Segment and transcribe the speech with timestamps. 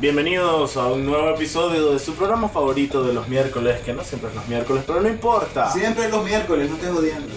[0.00, 4.30] Bienvenidos a un nuevo episodio de su programa favorito de los miércoles, que no siempre
[4.30, 5.70] es los miércoles, pero no importa.
[5.70, 7.28] Siempre es los miércoles, no te jodiendo.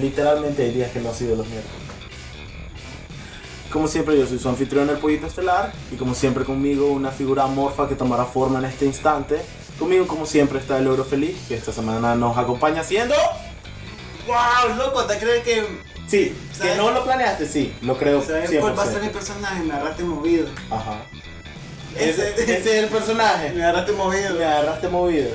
[0.00, 1.78] Literalmente hay días que no ha sido los miércoles.
[3.72, 7.44] Como siempre, yo soy su anfitrión, el Pollito Estelar, y como siempre conmigo una figura
[7.44, 9.40] amorfa que tomará forma en este instante.
[9.78, 13.14] Conmigo, como siempre, está el Euro Feliz, que esta semana nos acompaña haciendo...
[14.26, 15.04] ¡Wow, loco!
[15.04, 15.64] ¿Te crees que
[16.08, 18.60] Sí, que no lo planeaste, sí, lo creo ¿Sabes 100%.
[18.60, 19.62] cuál va a ser mi personaje?
[19.62, 20.48] Me agarraste movido.
[20.70, 21.02] Ajá.
[21.96, 23.50] Ese- es el personaje.
[23.50, 24.34] Me agarraste movido.
[24.34, 25.30] Me agarraste movido.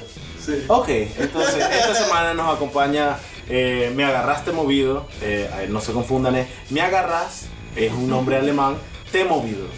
[0.46, 0.64] Sí.
[0.68, 3.18] Ok, entonces esta semana nos acompaña
[3.50, 5.08] eh, Me Agarraste Movido.
[5.22, 7.46] eh, a ver, no se confundan, es Me Agarras,
[7.78, 8.78] es un nombre alemán,
[9.12, 9.68] Te Movido.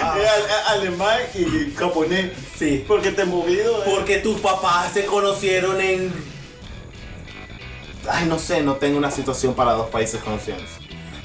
[0.00, 0.16] Ah.
[0.68, 2.32] Alemán y japonés.
[2.58, 2.84] Sí.
[2.86, 3.82] Porque te he movido.
[3.82, 3.86] eh.
[3.86, 6.12] Porque tus papás se conocieron en.
[8.10, 10.68] Ay, no sé, no tengo una situación para dos países conociéndose.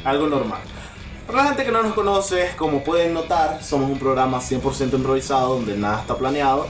[0.03, 0.61] Algo normal.
[1.27, 5.55] Para la gente que no nos conoce, como pueden notar, somos un programa 100% improvisado
[5.55, 6.67] donde nada está planeado.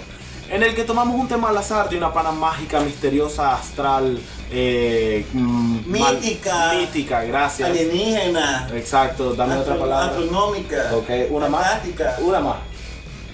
[0.49, 4.19] En el que tomamos un tema al azar de una pana mágica, misteriosa, astral,
[4.51, 6.73] eh, mm, mal- Mítica.
[6.77, 7.69] mítica, gracias.
[7.69, 8.69] Alienígena.
[8.73, 10.05] Exacto, dame otra palabra.
[10.11, 10.91] Astronómica.
[10.95, 11.79] Ok, una más.
[12.21, 12.57] Una más.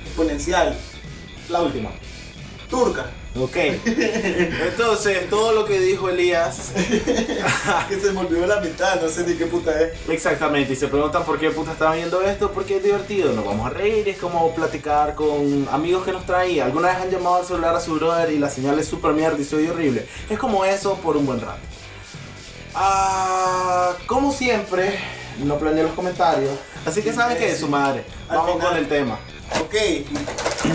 [0.05, 0.77] Exponencial.
[1.49, 1.89] La última.
[2.69, 3.07] Turca.
[3.38, 3.55] Ok.
[3.85, 6.72] Entonces, todo lo que dijo Elías.
[7.89, 9.91] que se me olvidó la mitad, no sé ni qué puta es.
[10.09, 13.67] Exactamente, y se preguntan por qué puta están viendo esto, porque es divertido, nos vamos
[13.67, 16.61] a reír, es como platicar con amigos que nos traen.
[16.61, 19.39] Alguna vez han llamado al celular a su brother y la señal es super mierda
[19.39, 20.07] y se oye horrible.
[20.30, 21.59] Es como eso por un buen rato.
[22.73, 24.97] Ah, como siempre,
[25.44, 26.52] no planeé los comentarios,
[26.85, 28.03] así que saben que es su madre.
[28.27, 28.67] Vamos final.
[28.67, 29.19] con el tema.
[29.61, 29.75] Ok.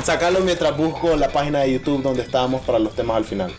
[0.04, 3.52] Sacarlo mientras busco la página de YouTube donde estamos para los temas al final.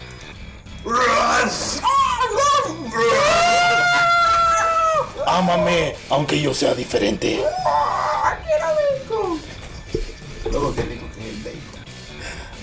[5.26, 7.44] Ámame, aunque yo sea diferente.
[10.52, 11.60] Loco, qué rico que es el bacon.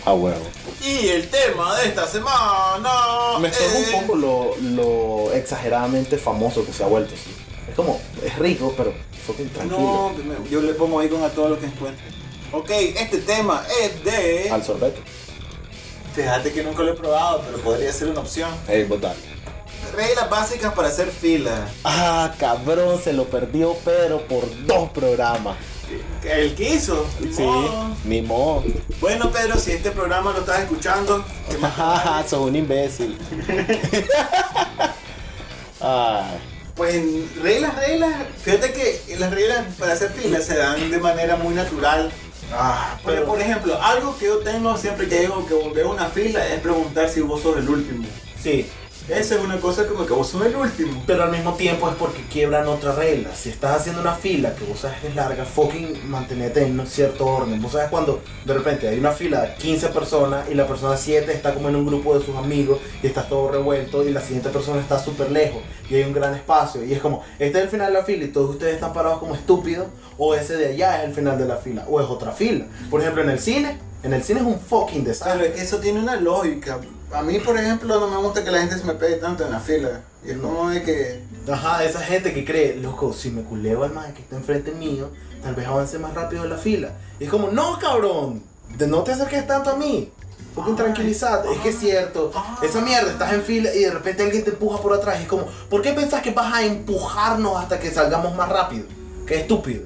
[0.07, 0.47] A huevo.
[0.83, 3.39] Y el tema de esta semana.
[3.41, 7.15] Me estorba es- un poco lo, lo exageradamente famoso que se ha vuelto.
[7.17, 7.35] sí.
[7.69, 8.93] Es como, es rico, pero
[9.27, 10.13] fucking tranquilo.
[10.25, 12.05] No, yo le pongo bacon a todo lo que encuentre.
[12.53, 14.51] Ok, este tema es de.
[14.51, 15.01] Al sorbete.
[16.15, 18.51] Fíjate que nunca lo he probado, pero podría ser una opción.
[18.69, 19.15] Hey, botar.
[19.97, 21.67] Reglas básicas para hacer fila.
[21.85, 25.57] Ah, cabrón, se lo perdió Pedro por dos programas.
[26.25, 27.07] El que hizo.
[27.35, 27.47] Sí,
[28.05, 28.65] ni modo.
[29.01, 32.29] Bueno, Pedro, si este programa lo estás escuchando, ¿qué más te Jaja, vale?
[32.29, 33.19] sos un imbécil.
[35.81, 36.39] Ay.
[36.75, 37.03] Pues
[37.43, 38.15] reglas, reglas.
[38.43, 42.11] Fíjate que las reglas para hacer fila se dan de manera muy natural.
[42.55, 46.47] Ah, Pero, por ejemplo, algo que yo tengo siempre que llego que veo una fila
[46.47, 48.05] es preguntar si vos sos el último.
[48.41, 48.69] sí,
[49.13, 51.03] Esa es una cosa como que vos sos el último.
[51.07, 53.35] pero al mismo tiempo es porque quiebran otra regla.
[53.35, 57.27] Si estás haciendo una fila que vos sabes que es larga, fucking mantenete en cierto
[57.27, 57.61] orden.
[57.61, 61.31] Vos sabes cuando de repente hay una fila de 15 personas y la persona 7
[61.31, 64.49] está como en un grupo de sus amigos y está todo revuelto y la siguiente
[64.49, 67.71] persona está súper lejos y hay un gran espacio y es como, este es el
[67.71, 71.03] final de la fila y todos ustedes están parados como estúpidos o ese de allá
[71.03, 72.67] es el final de la fila o es otra fila.
[72.91, 75.49] Por ejemplo, en el cine, en el cine es un fucking Pero desastre.
[75.49, 76.79] es que eso tiene una lógica.
[77.13, 79.53] A mí, por ejemplo, no me gusta que la gente se me pegue tanto en
[79.53, 80.03] la fila.
[80.25, 81.23] Y es como de que.
[81.51, 85.11] Ajá, esa gente que cree, loco, si me culeo al man que está enfrente mío,
[85.43, 86.93] tal vez avance más rápido en la fila.
[87.19, 88.43] Y es como, no, cabrón,
[88.79, 90.11] no te acerques tanto a mí.
[90.57, 92.31] Ay, tranquilizate, es que es cierto.
[92.63, 95.19] Esa mierda, estás en fila y de repente alguien te empuja por atrás.
[95.19, 98.87] Y es como, ¿por qué pensás que vas a empujarnos hasta que salgamos más rápido?
[99.27, 99.83] Qué estúpido.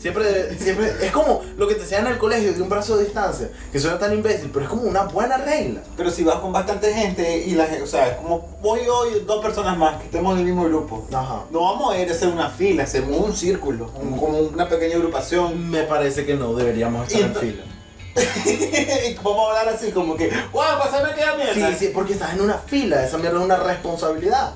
[0.00, 3.04] Siempre, siempre, es como lo que te enseñan en el colegio de un brazo de
[3.04, 5.82] distancia, que suena tan imbécil, pero es como una buena regla.
[5.96, 7.82] Pero si vas con bastante gente y la gente.
[7.82, 10.64] O sea, es como voy yo y dos personas más que estemos en el mismo
[10.64, 11.06] grupo.
[11.12, 11.44] Ajá.
[11.50, 14.96] No vamos a ir a hacer una fila, hacemos un círculo, un- como una pequeña
[14.96, 15.70] agrupación.
[15.70, 17.64] Me parece que no deberíamos estar en fila.
[18.46, 20.62] y vamos a hablar así, como que, ¡Wow!
[20.82, 21.54] Pásame aquella mierda.
[21.72, 24.54] Sí, sí, porque estás en una fila, esa mierda es una responsabilidad.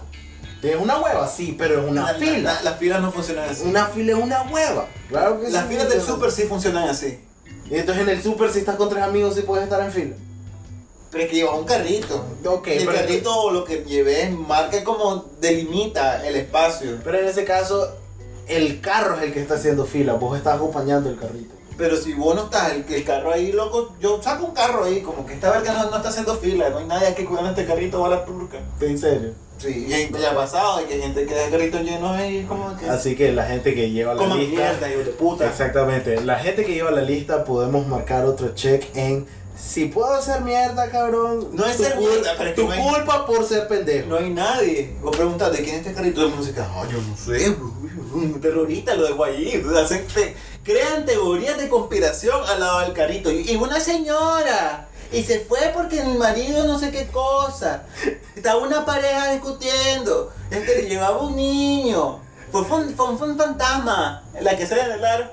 [0.65, 2.53] Es una hueva, sí, pero es una La- fila.
[2.55, 3.65] la- Las filas no funcionan así.
[3.65, 4.87] Una fila es una hueva.
[5.09, 7.21] Claro que Las sí filas del súper sí funcionan así.
[7.71, 10.17] Y entonces en el super si estás con tres amigos sí puedes estar en fila.
[11.11, 12.25] Pero es que llevas un carrito.
[12.47, 16.99] Ok, y el pero- carrito lo que llevé marca como delimita el espacio.
[17.05, 17.97] Pero en ese caso,
[18.49, 21.55] el carro es el que está haciendo fila, vos estás acompañando el carrito.
[21.77, 25.01] Pero si vos no estás, el, el carro ahí, loco, yo saco un carro ahí,
[25.03, 27.67] como que esta verga no, no está haciendo fila, no hay nadie que cuidar este
[27.67, 28.59] carrito va a la turca.
[28.81, 29.33] ¿En serio?
[29.65, 32.77] Sí, y ya ha pasado, y que hay gente que deja carritos llenos ahí, como
[32.77, 32.89] que.
[32.89, 34.61] Así que la gente que lleva la lista...
[34.81, 35.47] mierda, de puta.
[35.49, 39.27] Exactamente, la gente que lleva la lista podemos marcar otro check en
[39.57, 41.49] Si puedo hacer mierda, cabrón.
[41.53, 44.09] No es ser mierda, pero es que Tu hay- culpa por ser pendejo.
[44.09, 44.95] No hay nadie.
[45.01, 46.67] Vos preguntas de quién es este carrito de música.
[46.75, 47.51] No, yo no sé.
[48.13, 49.63] Un terrorista lo dejó allí.
[49.81, 50.35] Hacen te-
[50.65, 53.31] crean teorías de conspiración al lado del carrito.
[53.31, 54.89] Y y una señora.
[55.13, 57.85] Y se fue porque el marido no sé qué cosa.
[58.45, 60.31] Estaba una pareja discutiendo.
[60.51, 62.19] Es que le llevaba un niño.
[62.53, 64.23] Fue, un- fue un- fue un fantasma.
[64.39, 65.25] La que sale en el aro.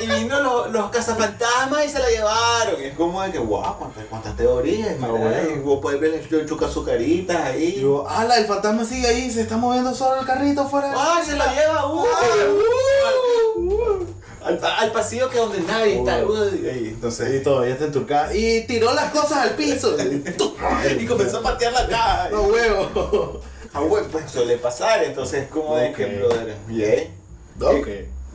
[0.00, 2.80] Y vino los, los cazafantasmas y se la llevaron.
[2.80, 4.96] Y es como de que, guau, cuántas, cuántas teorías.
[5.00, 5.62] Ah, bueno.
[5.62, 7.74] vos puedes ver el chuca su caritas ahí.
[7.76, 10.92] Y yo, ala, el fantasma sigue ahí, se está moviendo solo el carrito fuera.
[10.96, 11.86] ¡Ay, se lo lleva!
[11.86, 12.00] ¡Uh!
[12.00, 12.56] Al,
[13.04, 14.12] pa-
[14.44, 16.20] al pasillo que donde nadie está.
[16.20, 18.34] Y entonces, todavía está enturcada.
[18.34, 19.96] Y tiró las cosas al piso.
[20.98, 22.28] y comenzó a patear la caja.
[22.32, 23.40] No huevo.
[23.74, 26.12] Ah, bueno, pues suele pasar, entonces, como de que, Ok.
[26.18, 27.14] brother, bien.
[27.60, 27.88] Ok.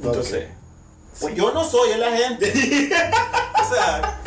[0.03, 0.45] Entonces,
[1.19, 2.51] pues yo no soy el agente.
[3.61, 4.19] o sea,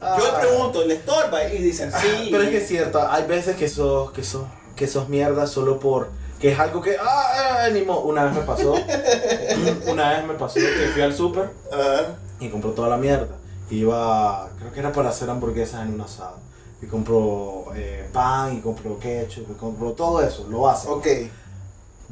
[0.00, 0.18] yo Ah.
[0.40, 1.44] le pregunto, ¿le estorba?
[1.44, 2.28] Y dicen, sí.
[2.30, 4.46] Pero es que es cierto, hay veces que sos, que sos,
[4.76, 6.10] que sos mierda solo por
[6.42, 8.74] que es algo que ah, ah, ni mo- una vez me pasó.
[9.86, 13.36] una vez me pasó que fui al súper Ah, y compró toda la mierda.
[13.70, 16.36] Iba, creo que era para hacer hamburguesas en un asado.
[16.82, 20.88] Y compró eh, pan, y compró ketchup, y compró todo eso, lo hace.
[20.88, 21.06] ok.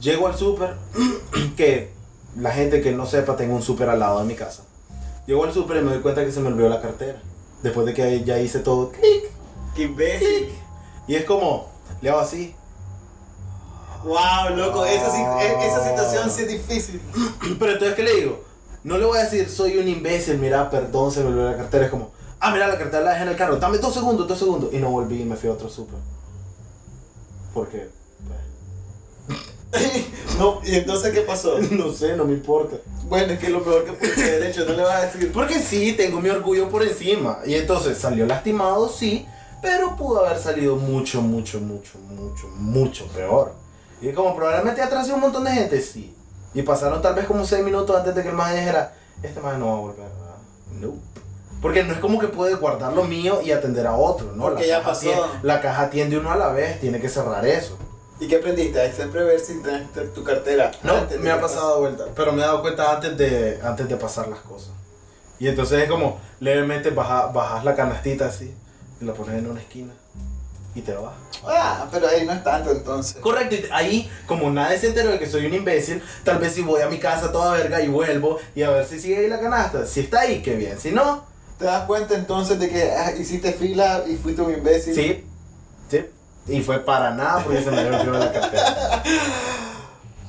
[0.01, 0.77] Llego al súper,
[1.57, 1.91] que
[2.39, 4.63] la gente que no sepa, tengo un súper al lado de mi casa.
[5.27, 7.21] Llego al súper y me doy cuenta que se me olvidó la cartera.
[7.65, 9.31] Después de que ya hice todo, clic,
[9.75, 10.51] Qué imbécil.
[11.09, 11.69] y es como,
[12.01, 12.55] le hago así.
[14.05, 17.01] Wow, loco, esa, e- esa situación sí es difícil.
[17.59, 18.41] Pero entonces, ¿qué le digo?
[18.83, 21.85] No le voy a decir, soy un imbécil, mira, perdón, se me olvidó la cartera.
[21.85, 22.11] Es como,
[22.41, 24.73] ah, mira, la cartera la dejé en el carro, dame dos segundos, dos segundos.
[24.73, 25.99] Y no volví y me fui a otro súper.
[27.53, 27.89] Porque,
[30.39, 31.57] no, y entonces, ¿qué pasó?
[31.57, 32.77] pues, no sé, no me importa.
[33.05, 35.33] Bueno, es que lo peor que puede de hecho, no le vas a decir.
[35.33, 37.39] Porque sí, tengo mi orgullo por encima.
[37.45, 39.27] Y entonces salió lastimado, sí,
[39.63, 43.53] pero pudo haber salido mucho, mucho, mucho, mucho, mucho peor.
[44.01, 46.15] Y como probablemente atrasé un montón de gente, sí.
[46.55, 49.61] Y pasaron tal vez como 6 minutos antes de que el man dijera, este man
[49.61, 50.37] no va a volver, ¿verdad?
[50.81, 50.95] No.
[51.61, 54.45] Porque no es como que puede guardar lo mío y atender a otro, ¿no?
[54.45, 55.11] Porque La ya pasó.
[55.43, 57.77] la caja atiende uno a la vez, tiene que cerrar eso.
[58.19, 58.81] ¿Y qué aprendiste?
[58.81, 60.71] A siempre ver si tenés tu cartera.
[60.83, 63.97] No, me ha pasado de vuelta, pero me he dado cuenta antes de, antes de
[63.97, 64.71] pasar las cosas.
[65.39, 68.55] Y entonces es como, levemente baja, bajas la canastita así,
[69.01, 69.95] y la pones en una esquina,
[70.75, 71.15] y te vas.
[71.47, 73.17] Ah, pero ahí no es tanto entonces.
[73.21, 76.63] Correcto, y ahí, como nadie se enteró de que soy un imbécil, tal vez si
[76.63, 79.41] voy a mi casa toda verga y vuelvo, y a ver si sigue ahí la
[79.41, 79.87] canasta.
[79.87, 80.79] Si está ahí, qué bien.
[80.79, 81.31] Si no,
[81.61, 84.95] ¿Te das cuenta entonces de que ah, hiciste fila y fuiste un imbécil?
[84.95, 85.27] sí,
[85.91, 86.07] sí.
[86.47, 89.03] Y fue para nada porque se me olvidó la cartera.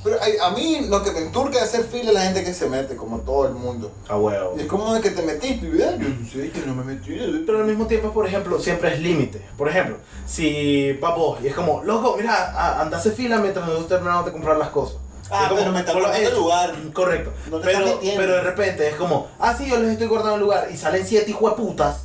[0.03, 2.53] Pero ay, a mí lo que me enturca de hacer fila es la gente que
[2.53, 3.91] se mete, como todo el mundo.
[4.09, 4.55] A huevo.
[4.57, 6.83] Y es como de que te metiste, y "Ah, yo no sé, yo no me
[6.83, 7.15] metí.
[7.45, 9.45] Pero al mismo tiempo, por ejemplo, siempre es límite.
[9.57, 13.63] Por ejemplo, si vos y es como, loco, mira, a- anda a hacer fila mientras
[13.65, 14.97] nosotros terminamos de comprar las cosas.
[15.29, 16.75] Ah, Es como, pero me está guardando el lugar.
[16.93, 17.31] Correcto.
[17.49, 17.85] No te pero,
[18.17, 21.05] pero de repente es como, ah, sí, yo les estoy guardando el lugar y salen
[21.05, 22.01] siete hijueputas.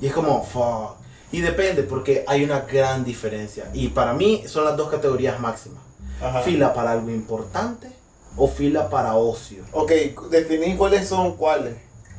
[0.00, 0.96] Y es como, fuck.
[1.32, 3.64] Y depende, porque hay una gran diferencia.
[3.72, 5.82] Y para mí son las dos categorías máximas.
[6.20, 6.42] Ajá.
[6.42, 7.88] Fila para algo importante
[8.36, 9.64] o fila para ocio.
[9.72, 9.92] Ok,
[10.30, 11.74] definí cuáles son cuáles.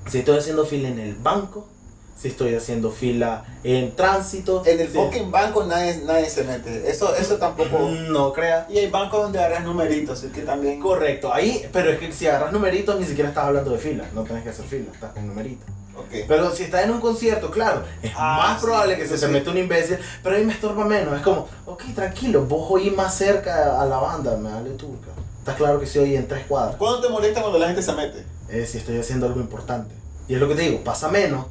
[0.07, 1.68] Si estoy haciendo fila en el banco,
[2.17, 4.63] si estoy haciendo fila en tránsito.
[4.65, 6.89] En el fucking banco nadie, nadie se mete.
[6.89, 7.77] Eso, eso tampoco.
[7.79, 8.65] Mm, No crea.
[8.69, 10.79] Y hay bancos donde agarras numeritos, así que también.
[10.79, 14.24] Correcto, ahí, pero es que si agarras numeritos ni siquiera estás hablando de fila, no
[14.24, 15.67] tenés que hacer fila, estás con numeritos.
[15.98, 16.25] Ok.
[16.27, 19.25] Pero si estás en un concierto, claro, es Ah, más sí, probable que se te
[19.25, 19.31] sí.
[19.31, 21.15] meta un imbécil, pero ahí me estorba menos.
[21.15, 25.07] Es como, ok, tranquilo, vos oí más cerca a la banda, me vale turca.
[25.39, 26.75] Estás claro que si oí en tres cuadras.
[26.75, 28.25] ¿Cuándo te molesta cuando la gente se mete?
[28.50, 29.93] Eh, si estoy haciendo algo importante.
[30.27, 31.45] Y es lo que te digo, pasa menos,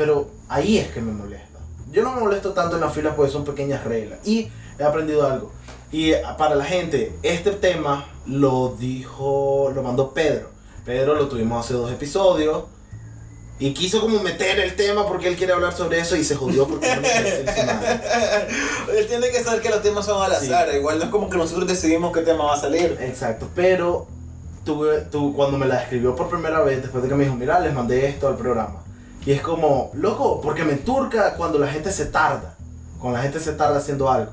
[0.00, 1.58] pero ahí es que me molesta.
[1.92, 4.18] Yo no me molesto tanto en las filas porque son pequeñas reglas.
[4.26, 5.52] Y he aprendido algo.
[5.92, 10.48] Y para la gente, este tema lo dijo, lo mandó Pedro.
[10.86, 12.64] Pedro lo tuvimos hace dos episodios.
[13.58, 16.66] Y quiso como meter el tema porque él quiere hablar sobre eso y se jodió
[16.66, 17.08] porque no me.
[18.98, 20.46] Él tiene que saber que los temas son al Sí.
[20.46, 20.74] azar.
[20.74, 22.96] Igual no es como que nosotros decidimos qué tema va a salir.
[23.02, 24.06] Exacto, pero
[24.64, 27.60] tuve, tú, cuando me la escribió por primera vez, después de que me dijo, mira,
[27.60, 28.82] les mandé esto al programa.
[29.24, 32.54] Y es como, loco, porque me turca cuando la gente se tarda,
[32.98, 34.32] cuando la gente se tarda haciendo algo.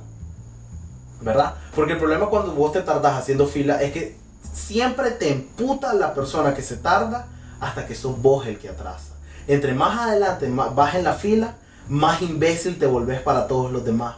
[1.21, 1.55] ¿Verdad?
[1.75, 4.17] Porque el problema cuando vos te tardas haciendo fila es que
[4.53, 7.27] siempre te emputa la persona que se tarda
[7.59, 9.13] hasta que sos vos el que atrasa.
[9.47, 11.55] Entre más adelante más vas en la fila,
[11.89, 14.15] más imbécil te volvés para todos los demás.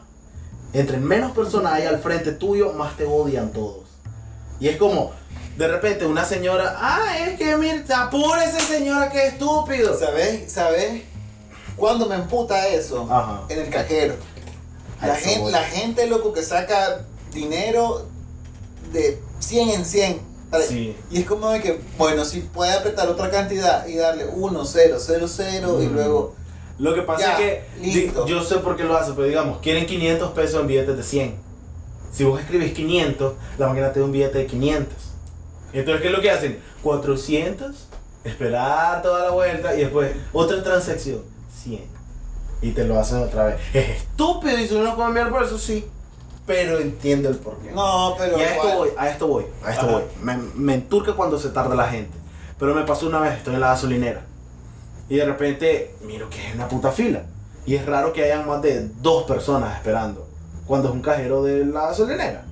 [0.73, 3.87] Entre menos personas hay al frente tuyo, más te odian todos.
[4.59, 5.11] Y es como,
[5.59, 9.93] de repente una señora, ah, es que mira, apúrese señora, qué estúpido.
[9.99, 10.49] ¿Sabes?
[10.49, 11.01] ¿Sabes?
[11.75, 13.05] ¿Cuándo me emputa eso?
[13.11, 13.41] Ajá.
[13.49, 14.15] En el cajero.
[15.01, 15.51] La eso gente, voy.
[15.51, 17.01] la gente, loco, que saca
[17.33, 18.05] dinero
[18.93, 20.21] de 100 en 100.
[20.49, 20.65] ¿vale?
[20.65, 20.95] Sí.
[21.11, 24.95] Y es como de que, bueno, si puede apretar otra cantidad y darle 1, 0,
[24.97, 25.93] 0, 0 y Mm.
[25.93, 26.35] luego...
[26.79, 28.25] Lo que pasa Ya, es que listo.
[28.25, 31.35] yo sé por qué lo hace, pero digamos, quieren 500 pesos en billetes de 100.
[32.13, 34.95] Si vos escribís 500, la máquina te da un billete de 500.
[35.73, 36.59] Entonces, ¿qué es lo que hacen?
[36.83, 37.75] 400,
[38.23, 41.21] esperar toda la vuelta y después otra transacción,
[41.63, 41.99] 100.
[42.61, 43.61] Y te lo hacen otra vez.
[43.73, 45.85] Es estúpido y si uno enviar por eso, sí.
[46.45, 47.71] Pero entiendo el porqué.
[47.71, 48.37] No, pero...
[48.37, 49.91] Y a esto voy, a esto voy, a esto Ajá.
[49.91, 50.03] voy.
[50.21, 52.17] Me, me enturca cuando se tarda la gente.
[52.57, 54.21] Pero me pasó una vez, estoy en la gasolinera.
[55.07, 57.23] Y de repente miro que es una puta fila.
[57.65, 60.27] Y es raro que hayan más de dos personas esperando.
[60.65, 62.43] Cuando es un cajero de la gasolinera.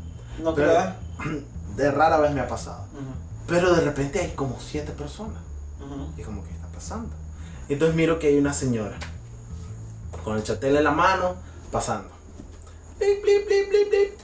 [0.41, 0.93] No creas.
[1.77, 2.83] De rara vez me ha pasado.
[2.93, 3.03] Ujú,
[3.47, 5.41] Pero de repente hay como siete personas.
[5.79, 6.11] ujú.
[6.17, 7.15] Y como, ¿qué está pasando?
[7.69, 8.97] Y entonces miro que hay una señora.
[10.23, 11.35] Con el chatel en la mano,
[11.71, 12.09] pasando.
[12.99, 14.19] Blip, blip, blip, blip, blip.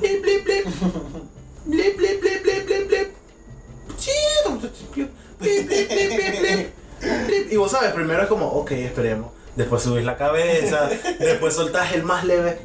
[0.00, 0.66] Blip, blip, blip.
[1.66, 3.14] Blip, blip, blip, blip, blip, blip.
[5.38, 7.26] Blip, blip, blip, blip, blip.
[7.26, 7.52] Blip.
[7.52, 9.32] Y vos sabes, primero es como, ok, esperemos.
[9.54, 10.88] Después subís la cabeza.
[11.18, 12.58] después soltás el más leve.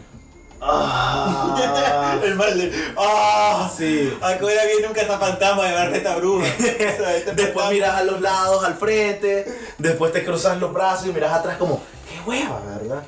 [0.66, 2.72] Ah, El mal de...
[2.98, 3.70] ¡Ah!
[3.76, 4.14] sí.
[4.22, 6.48] Acuérdate que nunca esa fantasma de Barreta Bruja.
[6.58, 9.46] O sea, este Después fantasma- miras a los lados, al frente,
[9.78, 13.04] después te cruzas los brazos y miras atrás como, qué hueva, ¿verdad?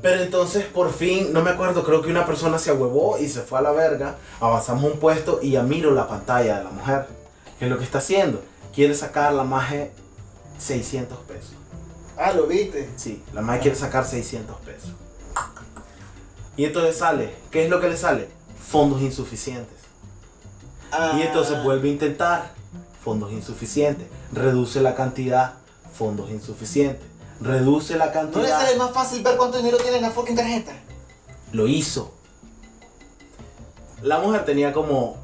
[0.00, 3.40] Pero entonces por fin, no me acuerdo, creo que una persona se ahuevó y se
[3.42, 7.06] fue a la verga, avanzamos un puesto y ya miro la pantalla de la mujer.
[7.58, 8.40] ¿Qué es lo que está haciendo?
[8.72, 9.90] Quiere sacar la maje
[10.58, 11.50] 600 pesos.
[12.16, 12.88] Ah, lo viste.
[12.96, 14.90] Sí, la maje quiere sacar 600 pesos.
[16.58, 18.28] Y entonces sale, ¿qué es lo que le sale?
[18.68, 19.78] Fondos insuficientes.
[20.90, 21.14] Ah.
[21.16, 22.52] Y entonces vuelve a intentar.
[23.02, 24.08] Fondos insuficientes.
[24.32, 25.54] Reduce la cantidad.
[25.96, 27.06] Fondos insuficientes.
[27.40, 28.60] Reduce la ¿No le cantidad.
[28.60, 30.72] sale más fácil ver cuánto dinero tiene en la fucking tarjeta?
[31.52, 32.12] Lo hizo.
[34.02, 35.16] La mujer tenía como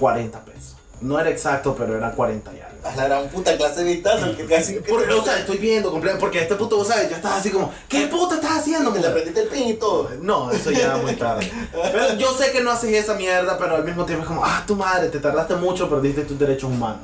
[0.00, 0.59] 40 pesos.
[1.00, 2.70] No era exacto, pero era 40 y algo.
[2.82, 5.58] A la gran puta clase de vistazo, el que casi que Porque, o sea, estoy
[5.58, 8.58] viendo completo, porque a este punto, vos sabes, ya estás así como, ¿qué puta estás
[8.58, 8.90] haciendo?
[8.90, 10.10] te mujer?" aprendiste el pin y todo.
[10.20, 11.50] No, eso ya era muy tarde.
[11.72, 14.62] Pero yo sé que no haces esa mierda, pero al mismo tiempo es como, ah,
[14.66, 17.00] tu madre, te tardaste mucho, perdiste tus derechos humanos.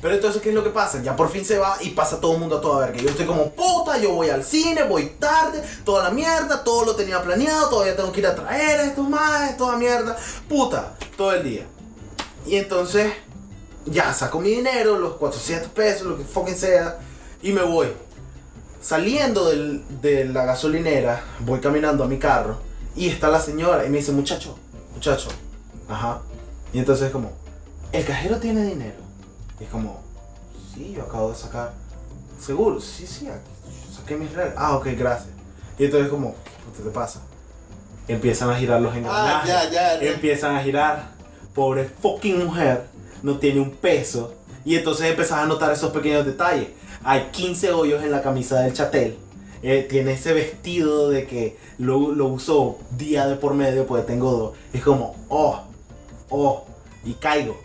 [0.00, 1.02] Pero entonces, ¿qué es lo que pasa?
[1.02, 3.02] Ya por fin se va y pasa todo el mundo a toda verga.
[3.02, 6.94] Yo estoy como, puta, yo voy al cine, voy tarde, toda la mierda, todo lo
[6.94, 10.16] tenía planeado, todavía tengo que ir a traer estos más, toda mierda.
[10.48, 11.66] Puta, todo el día.
[12.48, 13.12] Y entonces,
[13.86, 16.98] ya saco mi dinero, los 400 pesos, lo que fucking sea,
[17.42, 17.88] y me voy.
[18.80, 22.58] Saliendo del- de la gasolinera, voy caminando a mi carro
[22.96, 24.56] y está la señora y me dice, muchacho,
[24.94, 25.28] muchacho,
[25.88, 26.20] ajá.
[26.72, 27.32] Y entonces es como,
[27.92, 28.96] ¿el cajero tiene dinero?
[29.60, 30.00] Y es como,
[30.74, 31.72] sí, yo acabo de sacar.
[32.40, 32.80] ¿Seguro?
[32.80, 33.28] Sí, sí,
[33.94, 34.54] saqué mis reales.
[34.56, 35.30] Ah, ok, gracias.
[35.78, 36.34] Y entonces como,
[36.76, 37.20] ¿qué te pasa?
[38.06, 39.48] Empiezan a girar los Ah, engranajes.
[39.50, 40.00] ya, ya.
[40.00, 40.08] ya.
[40.12, 41.17] Empiezan a girar.
[41.58, 42.84] Pobre fucking mujer,
[43.24, 44.32] no tiene un peso.
[44.64, 46.68] Y entonces empezás a notar esos pequeños detalles.
[47.02, 49.16] Hay 15 hoyos en la camisa del chatel.
[49.64, 54.30] Eh, tiene ese vestido de que lo, lo usó día de por medio, pues tengo
[54.30, 54.52] dos.
[54.72, 55.62] Es como, oh,
[56.30, 56.64] oh,
[57.04, 57.58] y caigo.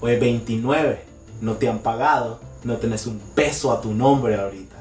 [0.00, 0.98] Pues 29,
[1.40, 4.74] no te han pagado, no tenés un peso a tu nombre ahorita.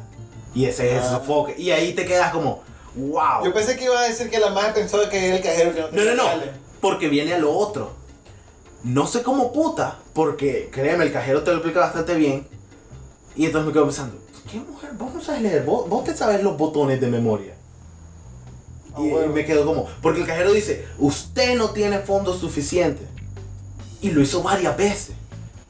[0.56, 1.20] Y ese es el Ah.
[1.20, 1.54] sofoque.
[1.56, 2.64] Y ahí te quedas como,
[2.96, 3.46] wow.
[3.46, 5.82] Yo pensé que iba a decir que la madre pensó que era el cajero que
[5.82, 6.30] no No, tenía no, no.
[6.30, 6.50] reales.
[6.82, 8.04] Porque viene a lo otro.
[8.86, 10.00] No sé cómo puta.
[10.14, 12.48] Porque créeme, el cajero te lo explica bastante bien.
[13.36, 14.16] Y entonces me quedo pensando,
[14.50, 14.92] ¿qué mujer?
[14.98, 15.66] Vos no sabes leer.
[15.66, 17.56] Vos, vos te sabes los botones de memoria.
[18.94, 19.34] Ah, Y bueno.
[19.34, 23.08] me quedo como, porque el cajero dice, usted no tiene fondos suficientes.
[24.02, 25.16] Y lo hizo varias veces.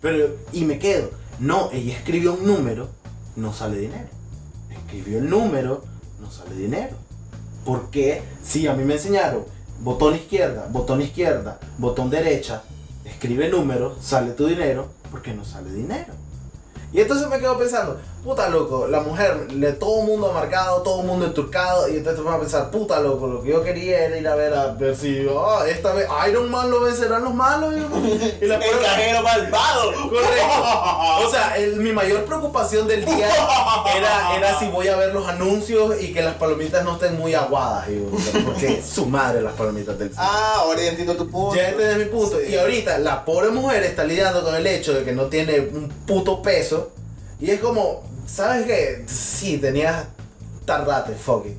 [0.02, 2.90] Pero, y me quedo, no, ella escribió un número,
[3.36, 4.10] no sale dinero.
[4.70, 5.84] Escribió el número,
[6.20, 6.96] no sale dinero.
[7.64, 9.46] Porque si a mí me enseñaron
[9.80, 12.62] botón izquierda, botón izquierda, botón derecha,
[13.06, 16.14] escribe número, sale tu dinero, porque no sale dinero.
[16.92, 21.02] Y entonces me quedo pensando, puta loco, la mujer, le todo el mundo amargado, todo
[21.02, 24.06] el mundo enturcado, y entonces me voy a pensar, puta loco, lo que yo quería
[24.06, 27.36] era ir a ver a ver si, ah, esta vez Iron Man lo vencerán los
[27.36, 27.72] malos.
[28.42, 29.92] Y, la El cajero malvado.
[30.10, 31.24] Correcto.
[31.24, 33.30] O sea, el- mi mayor preocupación del día
[33.96, 37.36] era, era si voy a ver los anuncios y que las palomitas no estén muy
[37.36, 37.88] aguadas.
[37.88, 38.10] digo,
[38.44, 40.22] porque su madre las palomitas del cine.
[40.24, 41.56] Ah, ahora ya entiendo tu punto.
[41.56, 42.38] Ya entendés mi punto.
[42.44, 42.54] Sí.
[42.54, 45.90] Y ahorita la pobre mujer está lidiando con el hecho de que no tiene un
[46.08, 46.90] puto peso.
[47.40, 49.04] Y es como, ¿sabes qué?
[49.08, 50.06] Sí, tenías
[50.66, 51.58] tardate, fucking.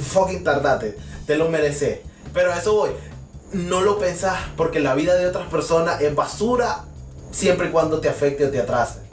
[0.00, 0.96] Fucking tardate.
[1.26, 2.00] Te lo mereces.
[2.32, 2.90] Pero a eso voy.
[3.52, 6.84] No lo pensás porque la vida de otras personas es basura
[7.30, 9.03] siempre y cuando te afecte o te atrase.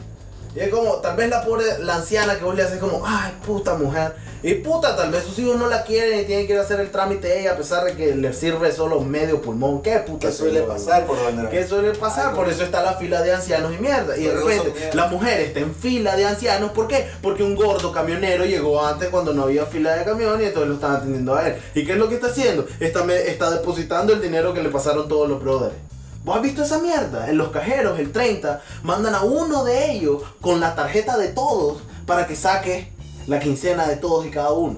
[0.55, 3.31] Y es como, tal vez la pobre, la anciana que vos le haces como, ay,
[3.46, 4.13] puta mujer.
[4.43, 6.79] Y puta, tal vez sus hijos no la quieren y tienen que ir a hacer
[6.79, 9.81] el trámite ella a pesar de que le sirve solo medio pulmón.
[9.84, 11.15] ¿Qué puta Que suele pasar por.
[11.51, 12.34] ¿Qué suele pasar?
[12.34, 14.17] Por eso está la fila de ancianos y mierda.
[14.17, 16.72] Y de repente la mujer está en fila de ancianos.
[16.72, 17.08] ¿Por qué?
[17.22, 20.75] Porque un gordo camionero llegó antes cuando no había fila de camión y entonces lo
[20.75, 21.55] están atendiendo a él.
[21.75, 22.65] ¿Y qué es lo que está haciendo?
[22.79, 25.75] Está, me- está depositando el dinero que le pasaron todos los brothers.
[26.24, 27.30] ¿Vos has visto esa mierda?
[27.30, 31.80] En los cajeros, el 30, mandan a uno de ellos con la tarjeta de todos
[32.06, 32.92] para que saque
[33.25, 34.78] la quincena de todos y cada uno.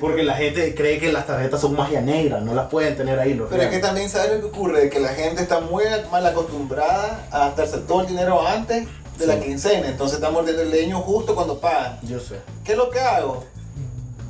[0.00, 3.34] Porque la gente cree que las tarjetas son magia negra, no las pueden tener ahí
[3.34, 6.24] los Pero es que también sabes lo que ocurre, que la gente está muy mal
[6.24, 8.86] acostumbrada a gastarse todo el dinero antes
[9.18, 11.98] de la quincena, entonces está mordiendo el leño justo cuando pagan.
[12.02, 12.36] Yo sé.
[12.64, 13.44] ¿Qué es lo que hago?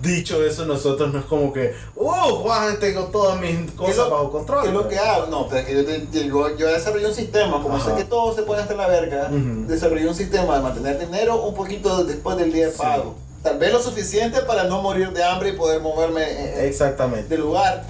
[0.00, 3.96] Dicho eso, nosotros no es como que, uh, Juan, tengo todas mis ¿Qué es cosas
[3.96, 4.62] lo- bajo control.
[4.62, 5.26] ¿Qué es lo que hago?
[5.26, 7.90] No, pero es que yo, te, digo, yo desarrollé un sistema, como Ajá.
[7.90, 9.66] sé que todo se puede hacer la verga, Ujú.
[9.66, 12.78] desarrollé un sistema de mantener dinero un poquito después del día de Sí.
[12.78, 13.14] pago.
[13.42, 17.28] Tal vez lo suficiente para no morir de hambre y poder moverme eh, eh, Exactamente.
[17.28, 17.84] de lugar.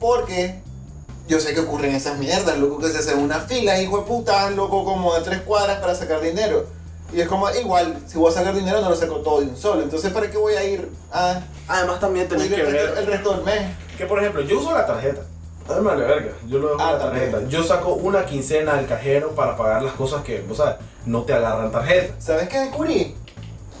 [0.00, 0.60] Porque
[1.28, 4.50] yo sé que ocurren esas mierdas, loco, que se hacen una fila, hijo de puta,
[4.50, 6.66] loco, como de tres cuadras para sacar dinero.
[7.14, 9.56] Y es como, igual, si voy a sacar dinero no lo saco todo de un
[9.56, 9.82] solo.
[9.82, 13.06] Entonces, ¿para qué voy a ir a Además, también tenés que el, resto, ver el
[13.06, 13.62] resto del mes?
[13.98, 15.20] que, por ejemplo, yo uso la tarjeta.
[15.68, 16.32] A mí me vale verga.
[16.48, 17.30] Yo lo dejo Ah, la también.
[17.30, 17.50] tarjeta.
[17.50, 20.76] Yo saco una quincena al cajero para pagar las cosas que, vos sabes,
[21.06, 22.14] no te agarran tarjeta.
[22.18, 23.14] ¿Sabes qué descubrí?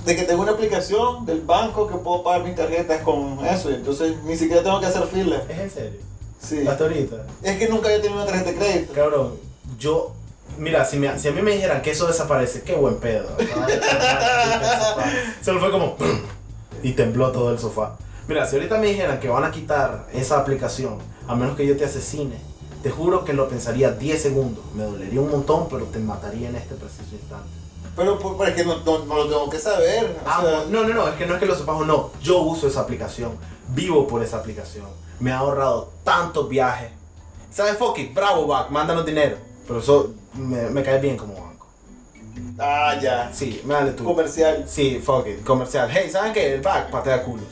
[0.04, 3.70] De que tengo una aplicación del banco que puedo pagar mis tarjetas con eso.
[3.70, 5.42] Y entonces ni siquiera tengo que hacer fila.
[5.48, 6.00] Es en serio.
[6.40, 6.66] Sí.
[6.66, 7.16] Hasta ahorita.
[7.42, 8.92] Es que nunca había tenido una tarjeta de crédito.
[8.92, 9.34] Cabrón,
[9.78, 10.12] yo.
[10.58, 13.28] Mira, si, me- si a mí me dijeran que eso desaparece, qué buen pedo.
[15.44, 15.96] Solo fue como.
[16.82, 17.96] Y tembló todo el sofá.
[18.28, 21.76] Mira, si ahorita me dijeran que van a quitar esa aplicación, a menos que yo
[21.76, 22.36] te asesine,
[22.82, 24.64] te juro que lo pensaría 10 segundos.
[24.74, 27.48] Me dolería un montón, pero te mataría en este preciso instante.
[27.96, 30.16] Pero, pues, pero es que no, no- no lo tengo que saber.
[30.26, 32.10] Ah, sea, no, no, no, es que no es que lo sepas o no.
[32.22, 33.32] Yo uso esa aplicación.
[33.68, 34.86] Vivo por esa aplicación.
[35.20, 36.90] Me ha ahorrado tantos viajes.
[37.52, 38.06] ¿Sabes, Foki?
[38.14, 39.36] Bravo, Back, mándanos dinero.
[39.66, 41.66] Pero eso me, me cae bien como banco.
[42.58, 43.30] Ah, ya.
[43.32, 44.04] Sí, me dale tú.
[44.04, 44.64] Comercial.
[44.66, 45.88] Sí, fuck it, comercial.
[45.92, 46.54] Hey, ¿saben qué?
[46.54, 47.46] El back patea culos.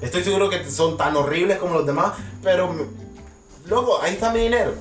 [0.00, 2.74] Estoy seguro que son tan horribles como los demás, pero.
[3.66, 4.72] Loco, ahí está mi dinero.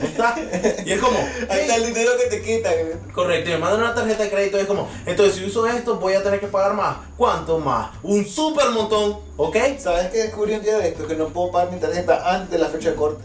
[0.00, 0.36] Ahí está.
[0.86, 1.18] Y es como.
[1.48, 2.72] Ahí está el dinero que te quitan.
[3.12, 4.56] correcto, y me mandan una tarjeta de crédito.
[4.58, 4.88] y Es como.
[5.04, 6.98] Entonces, si uso esto, voy a tener que pagar más.
[7.16, 7.90] ¿Cuánto más?
[8.02, 9.56] Un super montón, ¿ok?
[9.78, 11.06] ¿Sabes qué descubrí un día de esto?
[11.06, 13.24] Que no puedo pagar mi tarjeta antes de la fecha de corte.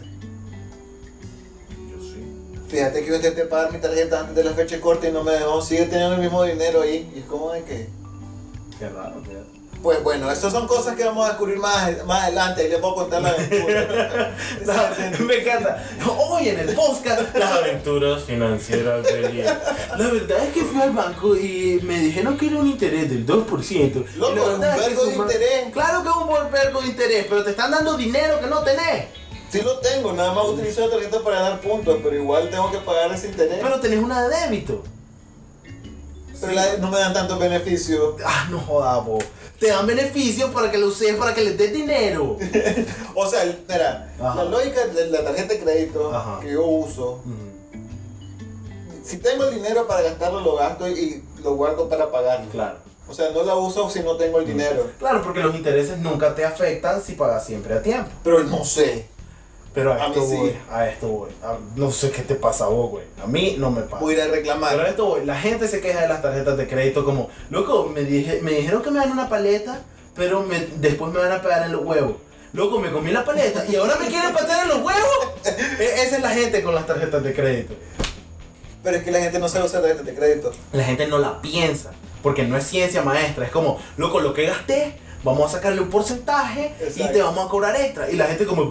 [2.68, 5.22] Fíjate que yo intenté pagar mi tarjeta antes de la fecha de corte y no
[5.22, 5.60] me dejó.
[5.62, 7.10] Sigue teniendo el mismo dinero ahí.
[7.14, 7.88] Y es como de que.
[8.78, 9.56] Qué raro, fíjate.
[9.82, 12.62] Pues bueno, estas son cosas que vamos a descubrir más, más adelante.
[12.62, 14.34] Ahí les puedo contar la aventura.
[15.20, 15.84] Me encanta.
[16.18, 19.44] Hoy en el podcast, las aventuras financieras de.
[19.96, 23.24] La verdad es que fui al banco y me dijeron que era un interés del
[23.24, 23.70] 2%.
[23.70, 25.72] Y Loco, un vergo de interés.
[25.72, 29.06] Claro que es un vergo de interés, pero te están dando dinero que no tenés.
[29.50, 32.78] Sí lo tengo, nada más utilizo la tarjeta para ganar puntos, pero igual tengo que
[32.78, 33.58] pagar ese interés.
[33.62, 34.82] Pero tenés una de débito.
[36.40, 38.14] Pero la- no me dan tantos beneficios.
[38.24, 39.18] Ah, no jodas, bo.
[39.58, 42.36] Te dan beneficios para que lo uses, para que les des dinero.
[43.14, 46.40] O sea, mira, la lógica de la tarjeta de crédito Ajá.
[46.40, 47.56] que yo uso, Mm,
[49.02, 52.50] si tengo el dinero para gastarlo, lo gasto y lo guardo para pagarlo.
[52.50, 52.76] Claro.
[53.08, 54.90] O sea, no la uso si no tengo el dinero.
[54.98, 58.10] Claro, porque los intereses nunca te afectan si pagas siempre a tiempo.
[58.24, 59.06] Pero no sé.
[59.76, 60.36] Pero a A esto sí.
[60.36, 61.30] voy, a esto voy.
[61.44, 63.04] A- no sé qué te pasa a vos, güey.
[63.22, 63.98] A mí no me pasa.
[64.02, 64.86] Voy a ir a Pero a reclamar.
[64.88, 65.24] esto voy.
[65.26, 68.82] La gente se queja de las tarjetas de crédito como, loco, me, dije, me dijeron
[68.82, 69.82] que me dan una paleta,
[70.16, 72.16] pero me- después me van a pegar en los huevos.
[72.54, 75.28] Loco, me comí la paleta y ahora me quieren patear en los huevos.
[75.44, 77.74] E- Esa es la gente con las tarjetas de crédito.
[78.82, 80.52] Pero es que la gente no sabe usar tarjetas de crédito.
[80.72, 81.90] La gente no la piensa,
[82.22, 83.44] porque no es ciencia maestra.
[83.44, 87.48] Es como, loco, lo que gasté, vamos a sacarle un porcentaje y te vamos a
[87.50, 88.08] cobrar extra.
[88.10, 88.70] Y la gente como,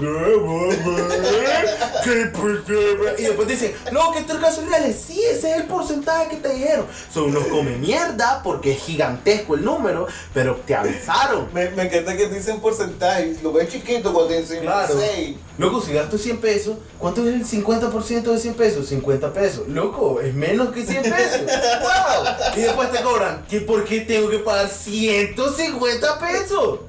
[3.18, 4.96] y después dicen, no, que esto es casualidades.
[5.00, 6.86] Sí, ese es el porcentaje que te dijeron.
[7.14, 11.50] Son unos come mierda porque es gigantesco el número, pero te avisaron.
[11.54, 13.44] Me, me encanta que dicen porcentajes.
[13.44, 14.96] Lo ves chiquito cuando dicen Claro.
[14.98, 15.36] 6.
[15.58, 18.88] Loco, si gasto 100 pesos, ¿cuánto es el 50% de 100 pesos?
[18.88, 19.68] 50 pesos.
[19.70, 21.42] Loco, es menos que 100 pesos.
[21.82, 22.58] ¡Wow!
[22.58, 26.80] Y después te cobran, ¿que ¿por qué tengo que pagar 150 pesos?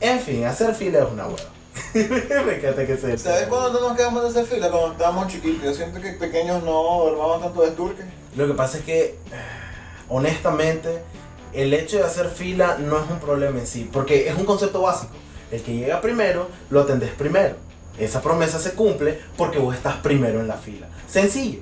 [0.00, 1.54] En fin, hacer fila es una hueva.
[2.44, 4.68] Me encanta que se ¿Sabes cuándo no nos quedamos de hacer fila?
[4.68, 5.62] Cuando estábamos chiquitos.
[5.62, 8.02] Yo siento que pequeños no armaban tanto desturque.
[8.36, 9.16] Lo que pasa es que,
[10.08, 11.02] honestamente,
[11.52, 14.82] el hecho de hacer fila no es un problema en sí, porque es un concepto
[14.82, 15.12] básico.
[15.54, 17.54] El que llega primero, lo atendés primero.
[17.96, 20.88] Esa promesa se cumple porque vos estás primero en la fila.
[21.06, 21.60] Sencillo.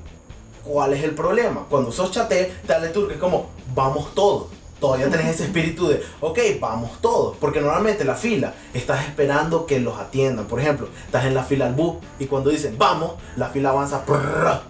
[0.64, 1.66] ¿cuál es el problema?
[1.68, 4.46] Cuando sos chate, dale turca es como, vamos todos.
[4.80, 7.36] Todavía tenés ese espíritu de, ok, vamos todos.
[7.36, 10.46] Porque normalmente la fila estás esperando que los atiendan.
[10.46, 14.02] Por ejemplo, estás en la fila al bus y cuando dicen vamos, la fila avanza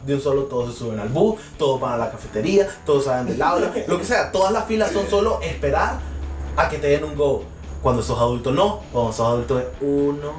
[0.04, 3.26] de un solo, todos se suben al bus, todos van a la cafetería, todos salen
[3.26, 4.32] del aula, lo que sea.
[4.32, 5.98] Todas las filas son solo esperar
[6.56, 7.44] a que te den un go.
[7.82, 10.32] Cuando sos adulto no, cuando sos adulto es uno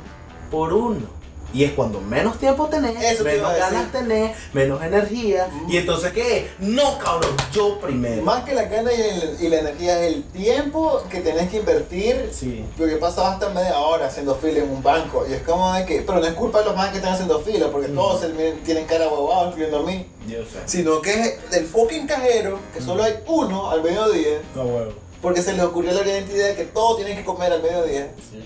[0.50, 1.24] por uno.
[1.56, 5.48] Y es cuando menos tiempo tenés, Eso menos ganas tenés, menos energía.
[5.70, 6.50] Y entonces, ¿qué?
[6.58, 8.24] No, cabrón, yo primero.
[8.24, 11.58] Más que la gana y, el- y la energía es el tiempo que tenés que
[11.58, 12.32] invertir.
[12.34, 12.66] Sí.
[12.76, 15.26] Porque pasas hasta media hora haciendo fila en un banco.
[15.30, 16.02] Y es como de que.
[16.02, 17.96] Pero no es culpa de los más que están haciendo fila, porque Mm.
[17.96, 18.26] todos
[18.66, 20.08] tienen cara huevada, incluyendo a mí.
[20.28, 20.58] Yo sé.
[20.66, 24.42] Sino que es del fucking cajero, que solo hay uno al mediodía.
[24.56, 24.94] No huevo.
[25.24, 28.12] Porque se les ocurrió la brillante idea de que todos tienen que comer al mediodía.
[28.30, 28.44] Sí.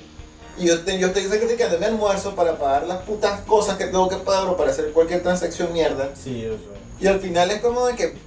[0.59, 4.07] Y yo, te- yo estoy sacrificando mi almuerzo para pagar las putas cosas que tengo
[4.07, 6.11] que pagar o para hacer cualquier transacción mierda.
[6.15, 7.03] Sí, sé.
[7.03, 8.17] Y al final es como de que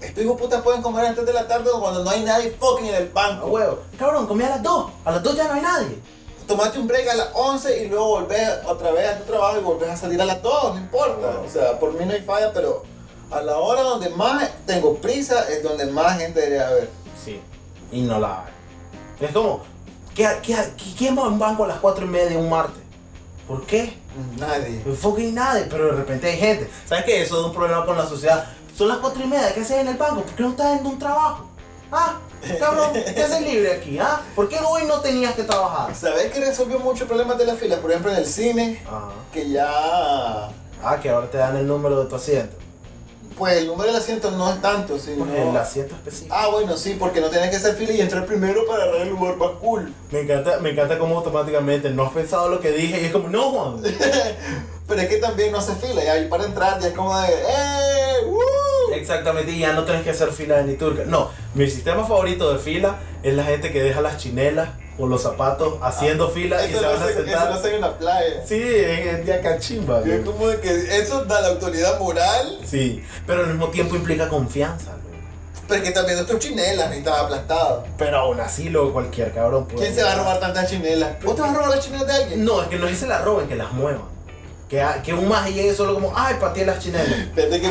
[0.00, 2.94] estos hijos putas pueden comer antes de la tarde cuando no hay nadie fucking en
[2.96, 3.46] el A banco.
[3.46, 3.78] huevo.
[3.98, 4.90] Cabrón, comí a las 2.
[5.04, 5.96] A las 2 ya no hay nadie.
[6.46, 9.62] Tomate un break a las 11 y luego volvés otra vez a tu trabajo y
[9.62, 11.40] volvés a salir a las 2, no importa.
[11.44, 12.84] O sea, por mí no hay falla, pero
[13.32, 16.88] a la hora donde más tengo prisa es donde más gente debería haber.
[17.24, 17.40] Sí.
[17.92, 19.26] Y no la hay.
[19.26, 19.62] Es como,
[20.14, 20.56] ¿qué, qué,
[20.96, 22.82] ¿quién va a un banco a las 4 y media un martes?
[23.46, 23.96] ¿Por qué?
[24.38, 24.80] Nadie.
[24.80, 26.70] Fucking nadie, pero de repente hay gente.
[26.86, 27.22] ¿Sabes qué?
[27.22, 28.46] Eso es un problema con la sociedad.
[28.76, 30.22] Son las 4 y media, ¿qué haces en el banco?
[30.22, 31.48] ¿Por qué no estás en un trabajo?
[31.92, 32.18] ¿Ah?
[32.58, 33.98] Cabrón, ¿qué haces libre aquí?
[33.98, 34.20] ¿Ah?
[34.34, 35.94] ¿Por qué hoy no tenías que trabajar?
[35.94, 37.76] ¿Sabes que resolvió muchos problemas de la fila?
[37.80, 39.08] Por ejemplo, en el cine, Ajá.
[39.32, 40.48] que ya.
[40.82, 42.56] Ah, que ahora te dan el número de tu asiento.
[43.36, 45.26] Pues el número del asiento no es tanto, sino.
[45.26, 46.34] Pues el asiento específico.
[46.36, 49.10] Ah, bueno, sí, porque no tienes que hacer fila y entrar primero para agarrar el
[49.10, 49.92] lugar más cool.
[50.10, 53.28] Me encanta, me encanta cómo automáticamente no has pensado lo que dije y es como,
[53.28, 53.82] no, Juan.
[54.88, 57.28] Pero es que también no hace fila, y ahí para entrar ya es como de
[57.28, 58.24] ¡Eh!
[58.26, 58.94] ¡Woo!
[58.94, 61.02] Exactamente, y ya no tienes que hacer fila de ni turca.
[61.04, 65.22] No, mi sistema favorito de fila es la gente que deja las chinelas o los
[65.22, 67.52] zapatos haciendo fila y se van a hacen- eso lo sentar.
[67.52, 68.46] hacen en la playa.
[68.46, 70.00] Sí, es de cachimba.
[70.06, 73.94] Y es como de que eso da la autoridad moral, Sí, pero al mismo tiempo
[73.96, 74.92] implica confianza.
[74.92, 74.96] güey.
[75.68, 77.84] pero es que también nuestros chinelas y estaba aplastado.
[77.98, 79.80] Pero aún así, lo cualquier cabrón puede.
[79.86, 81.20] ¿Quién se va a robar tantas chinelas?
[81.24, 82.44] ¿Vos te vas a robar las chinelas de alguien?
[82.44, 84.14] No, es que no es que se las roben, que las muevan.
[84.68, 87.06] Que, ha- que un maje llegue solo como, ay, pateé las chinelas.
[87.34, 87.70] Fíjate que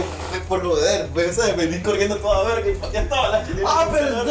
[0.49, 3.71] por joder, pues venís corriendo toda verga y ya todas las chinelas.
[3.73, 4.27] ¡Ah, perdón!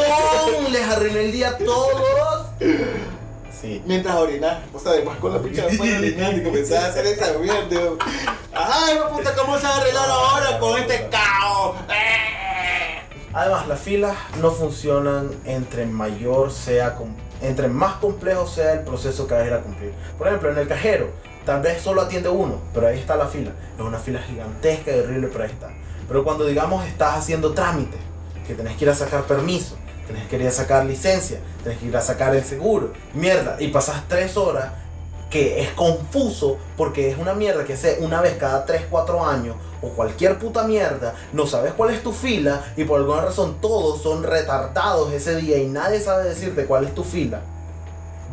[0.73, 2.34] Les arruiné el día a todos.
[2.59, 3.83] Sí.
[3.87, 7.39] Mientras orinás, vos sabes, vas con la pinche mano orinando y comenzás a hacer esa
[7.39, 8.05] mierda.
[8.53, 11.77] ¡Ay, hijo de puta, cómo se va a arreglar ahora con este caos!
[11.89, 13.01] ¡Eh!
[13.33, 16.97] Además, las filas no funcionan entre mayor sea,
[17.43, 19.93] entre más complejo sea el proceso que vas a ir a cumplir.
[20.17, 21.11] Por ejemplo, en el cajero,
[21.45, 23.51] tal vez solo atiende uno, pero ahí está la fila.
[23.77, 25.71] Es una fila gigantesca y horrible, pero ahí está.
[26.07, 28.01] Pero cuando, digamos, estás haciendo trámites,
[28.47, 31.87] que tenés que ir a sacar permiso, tenés que ir a sacar licencia, tenés que
[31.87, 34.73] ir a sacar el seguro, mierda, y pasas tres horas
[35.35, 39.57] que es confuso porque es una mierda que hace una vez cada 3, 4 años
[39.83, 44.01] o cualquier puta mierda, no sabes cuál es tu fila y por alguna razón todos
[44.01, 47.43] son retardados ese día y nadie sabe decirte cuál es tu fila.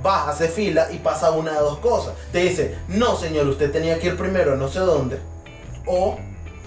[0.03, 2.13] Vas, hace fila y pasa una de dos cosas.
[2.31, 5.19] Te dice, no señor, usted tenía que ir primero no sé dónde.
[5.87, 6.19] O,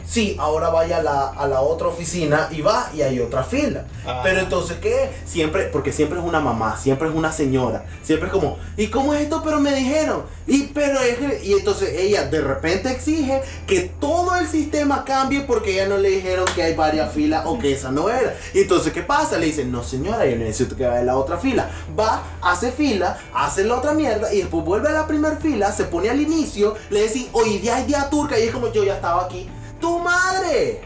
[0.06, 3.86] sí, ahora vaya a la, a la otra oficina y va y hay otra fila.
[4.04, 4.22] Ajá.
[4.22, 5.10] Pero entonces, ¿qué?
[5.24, 9.14] Siempre, porque siempre es una mamá, siempre es una señora, siempre es como, ¿y cómo
[9.14, 9.42] es esto?
[9.44, 14.46] Pero me dijeron, y pero es y entonces ella de repente exige que todo el
[14.46, 18.08] sistema cambie porque ella no le dijeron que hay varias filas o que esa no
[18.08, 18.36] era.
[18.52, 19.38] Y entonces, ¿qué pasa?
[19.38, 21.70] Le dicen, no señora, yo necesito que vaya a la otra fila.
[21.98, 25.84] Va, hace fila, hace la otra mierda y después vuelve a la primera fila, se
[25.84, 28.94] pone al inicio, le decís, hoy día es día turca y es como yo ya
[28.94, 29.48] estaba aquí.
[29.80, 30.80] ¡Tu madre!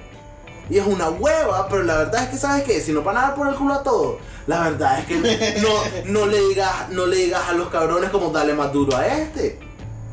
[0.70, 3.22] Y es una hueva, pero la verdad es que sabes que si no van a
[3.22, 5.68] dar por el culo a todos, la verdad es que no,
[6.06, 9.58] no le digas, no le digas a los cabrones como dale más duro a este.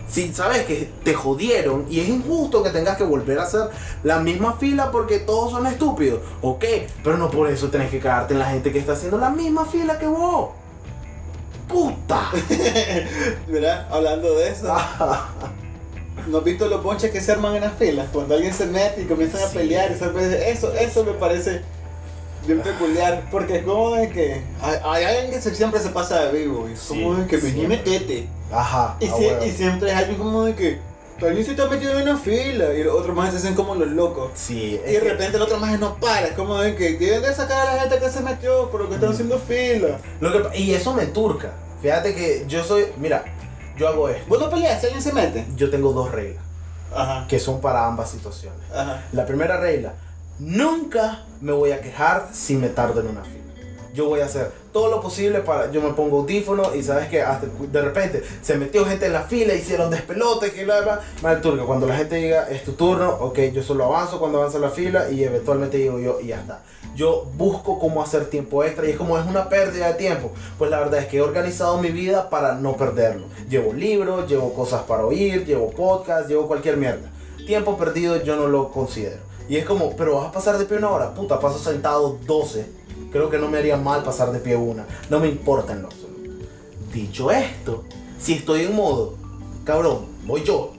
[0.08, 3.70] Si sabes que te jodieron y es injusto que tengas que volver a hacer
[4.04, 6.64] la misma fila porque todos son estúpidos, ok,
[7.04, 9.66] pero no por eso tenés que cagarte en la gente que está haciendo la misma
[9.66, 10.52] fila que vos.
[11.68, 12.30] Puta.
[13.48, 13.88] ¿Verdad?
[13.92, 14.74] Hablando de eso,
[16.28, 18.08] ¿no has visto los bonches que se arman en las filas?
[18.12, 21.62] Cuando alguien se mete y comienzan a pelear, eso, eso me parece
[22.46, 26.26] bien peculiar, porque es como de que hay, hay alguien que se- siempre se pasa
[26.26, 28.28] de vivo, y es Sí, como de que vení metete.
[28.52, 28.98] Ajá.
[29.00, 29.46] Y, a sie- huevo.
[29.46, 30.80] y siempre es alguien como de que
[31.26, 33.88] alguien se está metiendo en una fila, y los otros más se hacen como los
[33.88, 34.30] locos.
[34.36, 37.24] Sí, Y de que- repente el otro más no para, es como de que deben
[37.24, 39.14] de sacar a la gente que se metió por lo que están Mm.
[39.14, 40.00] haciendo fila.
[40.20, 41.52] lo que- y eso me turca.
[41.82, 43.24] Fíjate que yo soy, mira,
[43.78, 44.26] yo hago esto.
[44.28, 45.46] ¿Vos no peleas si alguien se mete?
[45.56, 46.44] Yo tengo dos reglas.
[46.94, 47.26] Ajá.
[47.28, 48.60] que son para ambas situaciones.
[48.74, 49.04] Ajá.
[49.12, 49.94] La primera regla,
[50.40, 53.44] nunca me voy a quejar si me tardo en una fila.
[53.94, 57.22] Yo voy a hacer todo lo posible para, yo me pongo audífono y sabes que
[57.22, 61.40] hasta de repente se metió gente en la fila, hicieron despelote, que bla bla, mal
[61.40, 64.70] turco, cuando la gente diga es tu turno, ok, yo solo avanzo cuando avanza la
[64.70, 66.62] fila y eventualmente digo yo y ya está.
[66.96, 70.72] Yo busco cómo hacer tiempo extra y es como es una pérdida de tiempo, pues
[70.72, 73.26] la verdad es que he organizado mi vida para no perderlo.
[73.50, 77.12] Llevo libros, llevo cosas para oír, llevo podcast, llevo cualquier mierda.
[77.46, 79.20] Tiempo perdido yo no lo considero.
[79.50, 82.66] Y es como, pero vas a pasar de pie una hora, puta, paso sentado 12.
[83.12, 84.86] Creo que no me haría mal pasar de pie una.
[85.10, 85.90] No me importa en lo.
[86.94, 87.84] Dicho esto,
[88.18, 89.16] si estoy en modo,
[89.66, 90.72] cabrón, voy yo.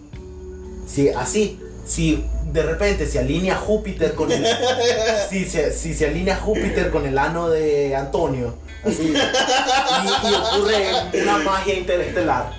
[0.86, 4.44] Si así, si de repente se alinea Júpiter con el.
[5.30, 11.22] si, se, si se alinea Júpiter con el ano de Antonio, así, y, y ocurre
[11.22, 12.52] una magia interestelar.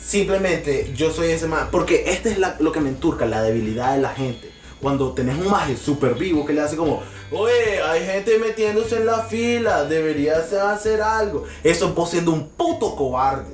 [0.00, 1.68] Simplemente yo soy ese man.
[1.70, 4.50] Porque este es la- lo que me enturca, la debilidad de la gente.
[4.80, 9.06] Cuando tenés un maje súper vivo que le hace como, oye, hay gente metiéndose en
[9.06, 11.44] la fila, deberías hacer algo.
[11.64, 13.52] Eso es vos siendo un puto cobarde.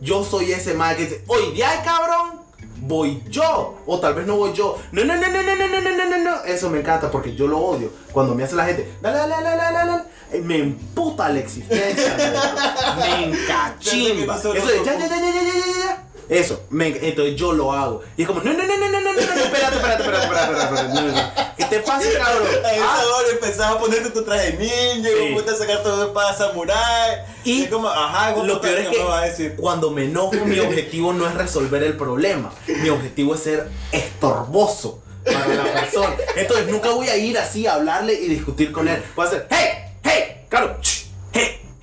[0.00, 2.40] Yo soy ese maje que dice, oye, ya cabrón,
[2.86, 3.78] voy yo.
[3.86, 4.78] O tal vez no voy yo.
[4.92, 6.44] No, no, no, no, no, no, no, no, no, no, no.
[6.44, 7.90] Eso me encanta porque yo lo odio.
[8.12, 12.16] Cuando me hace la gente, dale, dale, dale, dale, dale, eh, Me emputa la existencia.
[12.98, 14.36] me encachimba.
[14.36, 16.05] Eso ya, ya, ya, ya, ya, ya, ya.
[16.28, 18.02] Eso, me, entonces yo lo hago.
[18.16, 21.64] Y es como, no, no, no, no, no, no, no, espérate, espérate, espérate, espérate, ¿Qué
[21.66, 22.48] te pasa, cabrón?
[22.64, 23.06] A esa ah.
[23.16, 27.24] hora empezás a ponerte tu traje ninja, y a sacar todo para samurai.
[27.44, 31.34] Y es como, ajá, lo peor es que cuando me enojo, mi objetivo no es
[31.34, 32.52] resolver el problema.
[32.66, 36.16] Mi objetivo es ser estorboso para la persona.
[36.34, 39.02] Entonces nunca voy a ir así a hablarle y discutir con él.
[39.14, 39.68] Voy a hacer, hey,
[40.02, 40.76] hey, claro,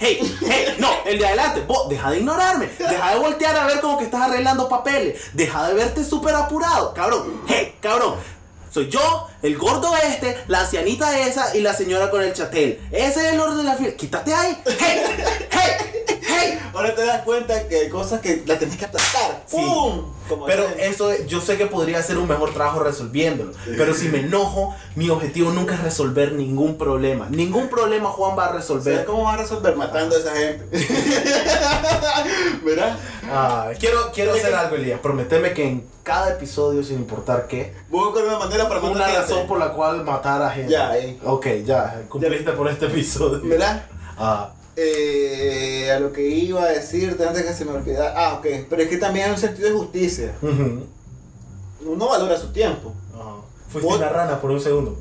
[0.04, 0.76] hey, hey.
[0.80, 2.70] No, el de adelante, vos, deja de ignorarme.
[2.78, 5.22] Deja de voltear a ver como que estás arreglando papeles.
[5.34, 7.42] Deja de verte súper apurado, cabrón.
[7.48, 8.16] Hey, cabrón.
[8.70, 12.82] Soy yo, el gordo este, la ancianita esa y la señora con el chatel.
[12.92, 13.92] Ese es el orden de la fila.
[13.92, 14.62] Quítate ahí.
[14.80, 15.04] Hey,
[15.52, 16.60] hey, hey.
[16.74, 19.44] Ahora te das cuenta que hay cosas que las tenés que aplastar.
[19.46, 19.58] Sí.
[19.58, 20.12] ¡Pum!
[20.28, 23.52] Como Pero ese- eso yo sé que podría hacer un mejor trabajo resolviéndolo.
[23.66, 27.28] Pero si me enojo, mi objetivo nunca es resolver ningún problema.
[27.30, 29.06] Ningún problema Juan va a ¿Sabes resolver.
[29.06, 30.66] cómo vas a resolver matando a esa gente?
[32.64, 32.98] ¿Verdad?
[33.30, 35.00] Ah, quiero quiero hacer algo, Elías.
[35.00, 39.22] Prometeme que en cada episodio, sin importar qué, Busca una manera para matar una gente.
[39.22, 40.72] razón por la cual matar a gente.
[40.72, 41.20] Ya, eh.
[41.24, 43.42] Ok, ya, cumpliste por este episodio.
[43.44, 43.86] ¿Verdad?
[44.18, 48.14] Ah, Eh, a lo que iba a decirte antes que se me olvidara.
[48.16, 48.46] Ah, ok.
[48.70, 50.34] Pero es que también hay un sentido de justicia.
[50.42, 52.94] Uno valora su tiempo.
[53.70, 54.98] Fuiste Vos- una rana por un segundo.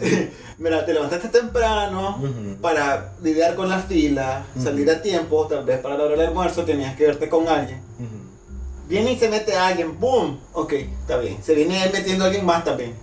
[0.58, 2.18] Mira, te levantaste temprano
[2.62, 6.64] para lidiar con la fila, salir a tiempo, tal vez para la hora del almuerzo
[6.64, 7.80] tenías que verte con alguien.
[8.88, 10.38] Viene y se mete a alguien, ¡boom!
[10.54, 11.42] Ok, está bien.
[11.42, 12.94] Se viene metiendo a alguien más también.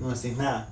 [0.00, 0.68] No decís nada.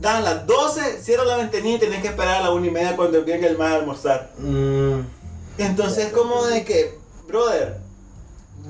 [0.00, 2.96] Dan las 12, cierra la ventanilla y tenés que esperar a la una y media
[2.96, 4.30] cuando venga el más a almorzar.
[4.38, 5.00] Mm,
[5.58, 7.78] Entonces, como de que, brother,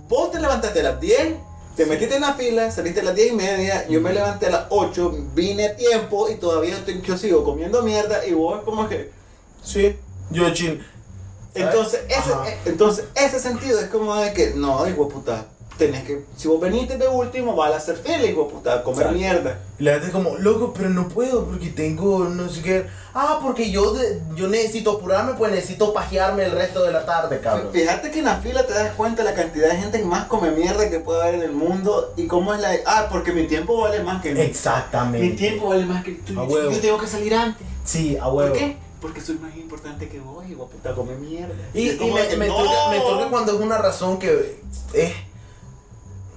[0.09, 1.37] vos te levantaste a las 10,
[1.77, 4.51] te metiste en la fila, saliste a las 10 y media, yo me levanté a
[4.51, 8.89] las 8, vine a tiempo y todavía estoy, yo sigo comiendo mierda y vos como
[8.89, 9.11] que...
[9.65, 9.97] sí,
[10.31, 10.85] yo chin.
[11.55, 11.69] ¿sabes?
[11.69, 12.33] Entonces ese,
[12.67, 15.47] entonces, ese sentido es como de que, no, hijo puta,
[15.87, 19.01] tenés que, si vos veniste de último, vas a ser feliz, de puta, a comer
[19.07, 19.18] Exacto.
[19.18, 19.59] mierda.
[19.79, 22.87] Y la gente es como, loco, pero no puedo porque tengo no sé qué.
[23.14, 27.40] Ah, porque yo, de- yo necesito apurarme, pues necesito pajearme el resto de la tarde,
[27.40, 27.68] cabrón.
[27.73, 30.51] Fíjate que en la fila te das cuenta la cantidad de gente que más come
[30.51, 32.71] mierda que puede haber en el mundo y cómo es la...
[32.87, 34.33] Ah, porque mi tiempo vale más que...
[34.42, 35.27] Exactamente.
[35.29, 36.33] Mi tiempo vale más que tú.
[36.35, 37.66] Yo tengo que salir antes.
[37.85, 38.55] Sí, a ¿Por huevo.
[38.55, 38.77] qué?
[39.01, 41.55] Porque soy más importante que vos, hijo de puta, come mierda.
[41.75, 42.55] Y, y me, me, no.
[42.57, 44.57] turca, me turca cuando es una razón que
[44.95, 45.12] es.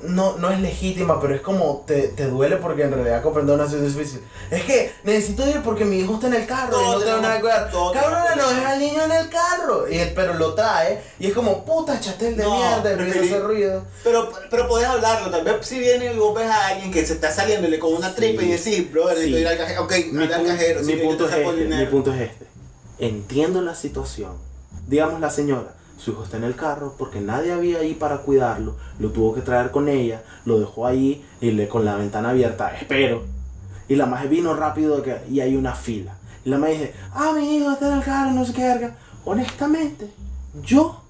[0.08, 3.66] No, no es legítima, pero es como te, te duele porque en realidad comprender una
[3.66, 4.22] situación difícil.
[4.52, 7.22] Es que necesito ir porque mi hijo está en el carro y Todos no tengo
[7.22, 7.72] nada que ver.
[7.72, 9.90] todos Cabrón, no es al niño en el carro.
[9.90, 13.44] Y, pero lo trae y es como puta chatel de No, mierda, empieza a hacer
[13.44, 13.84] ruido.
[14.04, 17.14] Pero, pero podés hablarlo, tal vez si viene y vos ves a alguien que se
[17.14, 18.16] está saliéndole con una Sí.
[18.16, 19.42] tripa y decís, bro, necesito Sí.
[19.42, 19.84] ir al cajero.
[19.84, 20.82] Ok, mi, al cajero.
[20.84, 22.46] mi punto es este, mi punto es este.
[23.00, 24.34] Entiendo la situación.
[24.88, 28.76] Digamos la señora, su hijo está en el carro porque nadie había ahí para cuidarlo,
[29.00, 32.76] lo tuvo que traer con ella, lo dejó ahí y le con la ventana abierta,
[32.76, 33.24] espero.
[33.88, 36.16] Y la maje vino rápido que- y hay una fila.
[36.44, 38.90] Y la maje dice, ah, mi hijo está en el carro, no sé qué.
[39.26, 40.10] Honestamente,
[40.64, 41.02] yo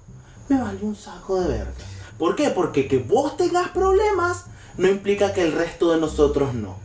[0.48, 1.72] me valió un saco de verga.
[2.18, 2.50] ¿Por qué?
[2.50, 4.46] Porque que vos tengas problemas
[4.78, 6.76] no implica que el resto de nosotros no.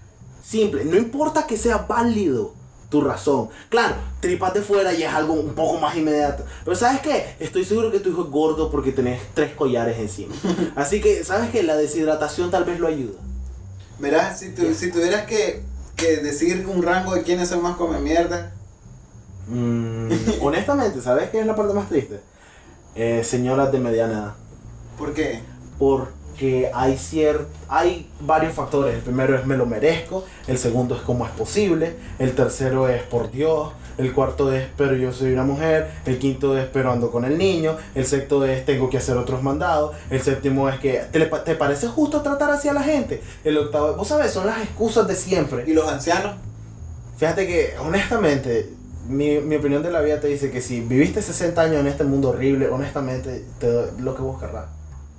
[0.43, 2.53] Simple, no importa que sea válido
[2.91, 3.49] tu razón.
[3.69, 6.43] Claro, tripas de fuera y es algo un poco más inmediato.
[6.63, 7.35] Pero ¿sabes qué?
[7.39, 10.35] Estoy seguro que tu hijo es gordo porque tenés tres collares encima.
[10.75, 11.63] Así que, ¿sabes qué?
[11.63, 13.17] La deshidratación tal vez lo ayuda.
[13.97, 15.63] Verás, si, tu- si tuvieras que,
[15.95, 18.51] que decir un rango de quiénes son más come mierda,
[19.47, 22.21] Mm, honestamente, ¿sabes qué es la parte más triste?
[22.95, 24.33] Eh, señoras de mediana edad.
[24.97, 25.41] ¿por qué?
[26.41, 28.95] Porque hay cier hay varios factores.
[28.95, 33.03] El primero es me lo merezco, el segundo es cómo es posible, el tercero es
[33.03, 37.11] por Dios, el cuarto es pero yo soy una mujer, el quinto es pero ando
[37.11, 41.03] con el niño, el sexto es tengo que hacer otros mandados, el séptimo es que
[41.11, 44.63] te, te parece justo tratar así a la gente, el octavo, vos sabes, son las
[44.63, 45.65] excusas de siempre.
[45.67, 46.37] ¿Y los ancianos?
[47.17, 48.67] Fíjate que, honestamente,
[49.07, 52.03] mi, mi opinión de la vida te dice que si viviste 60 años en este
[52.03, 54.65] mundo horrible, honestamente, te doy lo que vos querrás.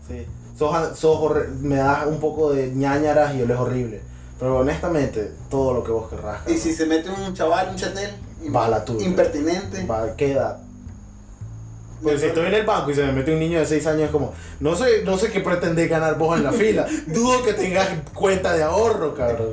[0.09, 0.27] Sí.
[0.63, 4.01] Sos, sos me das un poco de ñañaras y es horrible.
[4.39, 6.49] Pero honestamente, todo lo que vos querrás.
[6.49, 8.11] ¿Y si se mete un chaval, un chatel?
[8.55, 9.05] Va a la tuya.
[9.05, 9.85] Impertinente.
[9.85, 10.59] ¿Para qué edad?
[12.05, 14.03] Pero si estoy en el banco y se me mete un niño de 6 años,
[14.03, 16.87] es como, no sé, no sé qué pretendés ganar vos en la fila.
[17.07, 19.51] Dudo que tengas cuenta de ahorro, cabrón.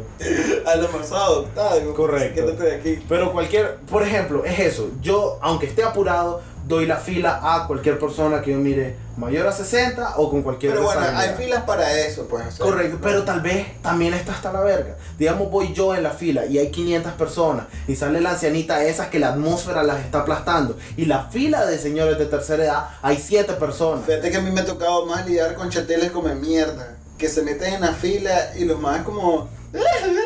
[0.65, 1.93] A lo más adoptado.
[1.93, 2.45] Correcto.
[2.45, 3.05] Quédate de aquí.
[3.07, 4.89] Pero cualquier, por ejemplo, es eso.
[5.01, 9.51] Yo, aunque esté apurado, doy la fila a cualquier persona que yo mire mayor a
[9.51, 12.45] 60 o con cualquier Pero bueno, hay filas para eso, pues.
[12.45, 12.65] o sea.
[12.65, 14.95] Correcto, pero tal vez también está hasta la verga.
[15.17, 19.07] Digamos, voy yo en la fila y hay 500 personas y sale la ancianita esas
[19.07, 20.77] que la atmósfera las está aplastando.
[20.95, 24.05] Y la fila de señores de tercera edad hay 7 personas.
[24.05, 26.95] Fíjate que a mí me ha tocado más lidiar con chateles como mierda.
[27.17, 29.49] Que se meten en la fila y los más como.
[29.73, 29.79] ¡Eh,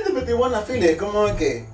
[0.06, 0.86] te metimos en la fila!
[0.86, 1.73] Es como que.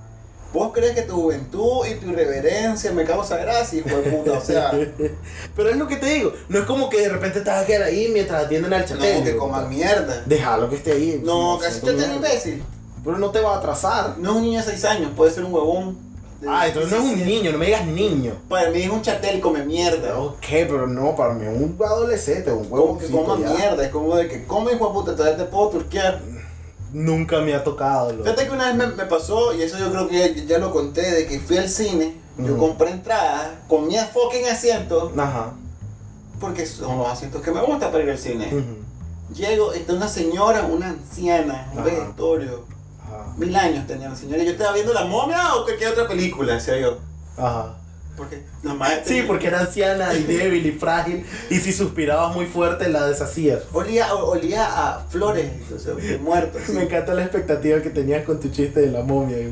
[0.52, 4.32] ¿Vos crees que tu juventud y tu irreverencia me causa gracia, hijo de puta?
[4.34, 4.72] O sea,
[5.56, 7.66] Pero es lo que te digo, no es como que de repente te vas a
[7.68, 9.20] quedar ahí mientras atienden al chatel.
[9.20, 10.24] no, que coman mierda.
[10.26, 11.22] Déjalo que esté ahí.
[11.24, 12.16] No, casi chatel mierda.
[12.16, 12.64] imbécil.
[13.04, 14.18] Pero no te va a atrasar.
[14.18, 16.10] No es un niño de 6 años, puede ser un huevón.
[16.48, 17.38] Ah, entonces no es un 17.
[17.38, 18.34] niño, no me digas niño.
[18.48, 20.18] Para mí es un chatel come mierda.
[20.18, 23.90] Ok, pero no, para mí es un adolescente, un huevo Como que coma mierda, es
[23.90, 26.22] como de que come hijo de puta, todavía te puedo turquear.
[26.91, 28.12] Nunca me ha tocado.
[28.12, 28.23] loco.
[28.23, 30.71] Fíjate que una vez me, me pasó, y eso yo creo que ya, ya lo
[30.71, 35.54] conté, de que fui al cine, yo compré entrada, comía fucking asiento, Ajá.
[36.39, 38.49] porque son los asientos que me gusta para ir al cine.
[39.36, 41.86] Llego, está una señora, una anciana, un Ajá.
[41.89, 42.65] vegetorio,
[43.04, 43.34] Ajá.
[43.38, 46.54] mil años tenía la señora, y yo estaba viendo La Momia o cualquier otra película,
[46.54, 46.97] decía yo.
[47.38, 47.75] Ajá.
[48.20, 51.26] Porque la madre Sí, porque era anciana y débil y frágil.
[51.50, 53.64] Y si suspirabas muy fuerte, la deshacías.
[53.74, 56.62] Olía, olía a flores, o sea, muertos.
[56.68, 56.74] sí.
[56.74, 59.38] Me encanta la expectativa que tenías con tu chiste de la momia.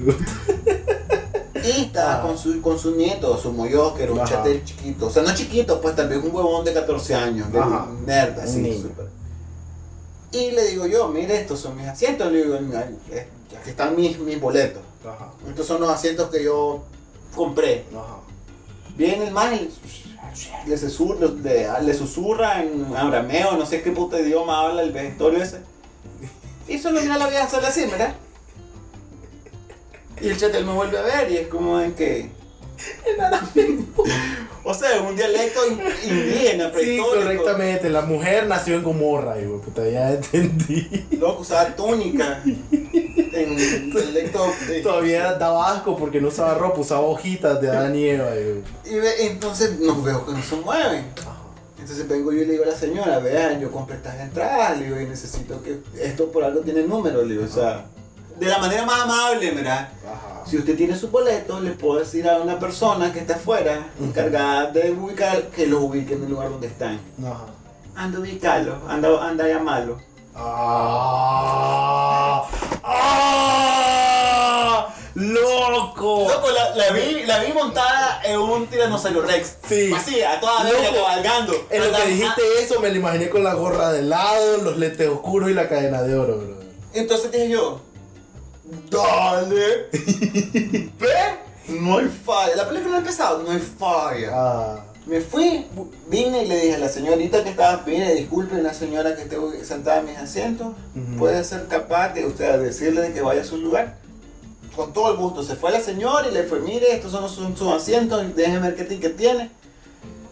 [1.63, 2.21] Y estaba Ah.
[2.21, 5.07] con su, con su nieto, su moyo, que era un chatel chiquito.
[5.07, 7.87] O sea, no chiquito, pues vez un huevón de 14 años, Ajá.
[8.05, 9.07] nerd, así, súper.
[10.31, 12.31] Y le digo yo, mire, estos son mis asientos.
[12.31, 13.27] Le digo, "Eh,
[13.59, 14.81] aquí están mis, mis boletos.
[15.03, 15.31] Ajá.
[15.49, 16.83] Estos son los asientos que yo
[17.35, 17.83] compré.
[17.93, 18.17] Ajá.
[18.97, 19.69] Viene el man y
[20.67, 25.41] le, susurra, le, le susurra en arameo, no sé qué puto idioma habla el vegetorio
[25.41, 25.61] ese.
[26.67, 28.13] Y solo mira la vieja sale así, ¿verdad?
[30.19, 32.29] Y el chatel me vuelve a ver y es como en que...
[34.67, 35.79] o sea, es un dialecto in-
[36.11, 37.23] indígena, Sí, prehistórico.
[37.23, 37.89] correctamente.
[37.89, 41.07] La mujer nació en Gomorra, y güey, puta, ya entendí.
[41.19, 42.41] Loco, usaba túnica.
[42.43, 43.55] En
[43.91, 44.45] dialecto...
[44.67, 48.29] de- Todavía daba asco porque no usaba ropa, usaba hojitas de Adán y Eva.
[48.85, 51.05] y, ve- entonces nos veo que no se mueven.
[51.79, 54.85] Entonces vengo yo y le digo a la señora, vean, yo compré estas entradas, le
[54.85, 57.85] digo, y necesito que esto por algo tiene número, le digo, o sea,
[58.39, 59.89] de la manera más amable, ¿verdad?
[60.05, 60.43] Ajá.
[60.45, 64.67] Si usted tiene su boleto, le puedo decir a una persona que está afuera, encargada
[64.71, 66.99] de ubicar, que los ubique en el lugar donde están.
[67.21, 67.45] Ajá.
[67.95, 69.97] Anda a ubicarlo, anda, anda a llamarlo.
[70.35, 72.43] ¡Ah!
[72.83, 74.93] ¡Ah!
[75.15, 76.27] ¡Loco!
[76.29, 79.57] Loco, la, la vi, la vi montada en un tiranosaurio rex.
[79.67, 79.91] Sí.
[79.91, 80.75] Así, a toda Loco.
[80.79, 81.53] verga, cabalgando.
[81.71, 85.09] En lo que dijiste eso, me lo imaginé con la gorra de lado, los lentes
[85.09, 86.57] oscuros y la cadena de oro, bro.
[86.93, 87.81] Entonces dije yo,
[88.89, 89.89] dale,
[90.99, 92.55] ve, no hay falla.
[92.55, 94.29] La película no ha empezado, no hay falla.
[94.33, 94.83] Ah.
[95.05, 95.65] Me fui,
[96.07, 99.37] vine y le dije a la señorita que estaba, mire, disculpe, la señora que esté
[99.63, 100.75] sentada en mis asientos,
[101.17, 103.95] puede ser capaz de usted decirle de que vaya a su lugar.
[104.75, 107.57] Con todo el gusto, se fue la señora y le fue, mire, estos son sus,
[107.57, 109.49] sus asientos, déjeme ver qué ticket tiene.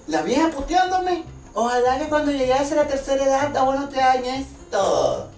[0.07, 1.23] La vieja puteándome.
[1.53, 5.29] Ojalá que cuando llegues a la tercera edad, aún no te hagan esto.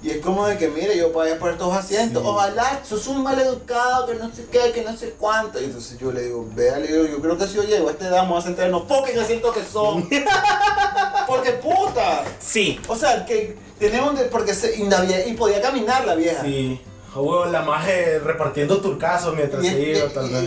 [0.00, 2.28] Y es como de que, mire, yo pagué por estos asientos, Sí.
[2.28, 5.60] ojalá, sos un mal educado, que no sé qué, que no sé cuánto.
[5.60, 7.92] Y entonces yo le digo, vea, le digo, yo creo que si yo llego a
[7.92, 10.08] esta edad, me voy a sentar en los fucking asientos que son.
[11.26, 12.24] Porque puta.
[12.38, 12.80] Sí.
[12.88, 14.88] O sea, que tenemos porque se, y,
[15.26, 16.42] y podía caminar la vieja.
[16.42, 16.80] Sí.
[17.18, 20.04] A huevo, la maje repartiendo turcasos mientras se iba,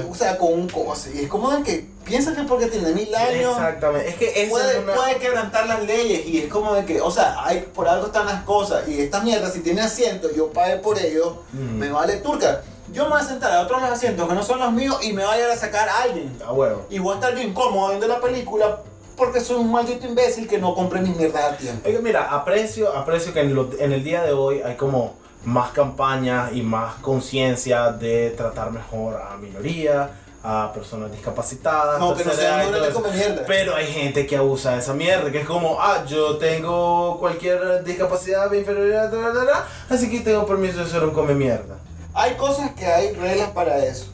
[0.10, 1.10] o sea, con un coso.
[1.14, 4.10] Y es como de que piensa que porque tiene mil años Exactamente.
[4.10, 4.94] Es que esa puede, es una.
[4.94, 6.26] puede quebrantar las leyes.
[6.26, 8.88] Y es como de que, o sea, hay, por algo están las cosas.
[8.88, 11.78] Y esta mierda, si tiene asiento, yo pague por ello, Mm.
[11.78, 12.62] me vale turca.
[12.94, 15.24] Yo me voy a sentar a otros asientos que no son los míos y me
[15.24, 16.36] va a ir a sacar a alguien.
[16.46, 16.86] A huevo.
[16.90, 18.80] Y voy a estar yo incómodo viendo la película
[19.16, 21.88] porque soy un maldito imbécil que no compré mis mierdas a tiempo.
[21.88, 25.14] Es que mira, aprecio, aprecio que en, lo- en el día de hoy hay como
[25.44, 30.10] más campañas y más conciencia de tratar mejor a minorías,
[30.44, 32.00] a personas discapacitadas.
[32.00, 33.44] No, que no y sean come mierda.
[33.46, 37.84] Pero hay gente que abusa de esa mierda, que es como, ah, yo tengo cualquier
[37.84, 41.78] discapacidad, inferioridad, bla, bla, bla, así que tengo permiso de ser un come mierda.
[42.14, 44.08] Hay cosas que hay reglas para eso.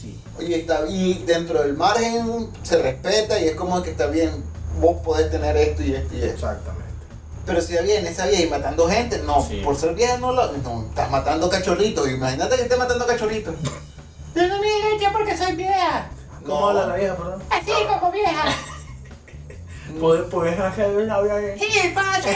[0.00, 0.20] Sí.
[0.38, 4.30] Oye, está, y dentro del margen se respeta y es como que está bien,
[4.80, 6.34] vos podés tener esto y esto y esto.
[6.34, 6.85] Exactamente.
[7.46, 9.62] Pero si viene esa vieja y matando gente, no, Sí.
[9.64, 10.50] por ser vieja no lo.
[10.58, 12.08] No, estás matando cachorritos.
[12.10, 13.54] Imagínate que estés matando cachorritos.
[14.34, 16.08] Yo no me derecho porque soy vieja.
[16.44, 16.68] ¿Cómo No.
[16.68, 17.42] habla la vieja, perdón?
[17.48, 18.44] Así como vieja.
[20.00, 21.54] ¿Puedes, puedes hacer una vieja?
[21.54, 22.28] ¿Qué pasa?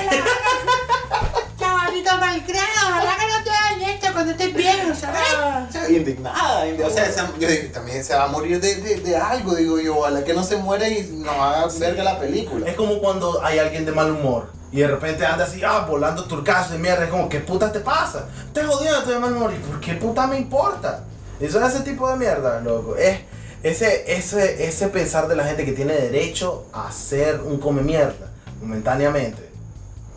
[1.59, 5.91] Chavalito malcriado, ojalá que no te hagan esto cuando estés viejo, ¿sabes?
[5.91, 9.17] Indignada, indi- o sea, esa- yo digo, también se va a morir de, de, de
[9.17, 12.67] algo, digo yo, ojalá que no se muera y nos haga verga la película.
[12.69, 16.25] Es como cuando hay alguien de mal humor y de repente anda así, ah, volando
[16.25, 17.05] turcazo y mierda.
[17.05, 18.29] Es como, ¿qué puta te pasa?
[18.53, 19.53] Te jodiendo, de humor.
[19.53, 21.05] ¿Y por qué puta me importa?
[21.41, 22.95] Eso es ese tipo de mierda, loco.
[22.97, 23.21] Es
[23.63, 28.31] ese, ese, ese pensar de la gente que tiene derecho a ser un come mierda
[28.61, 29.51] momentáneamente.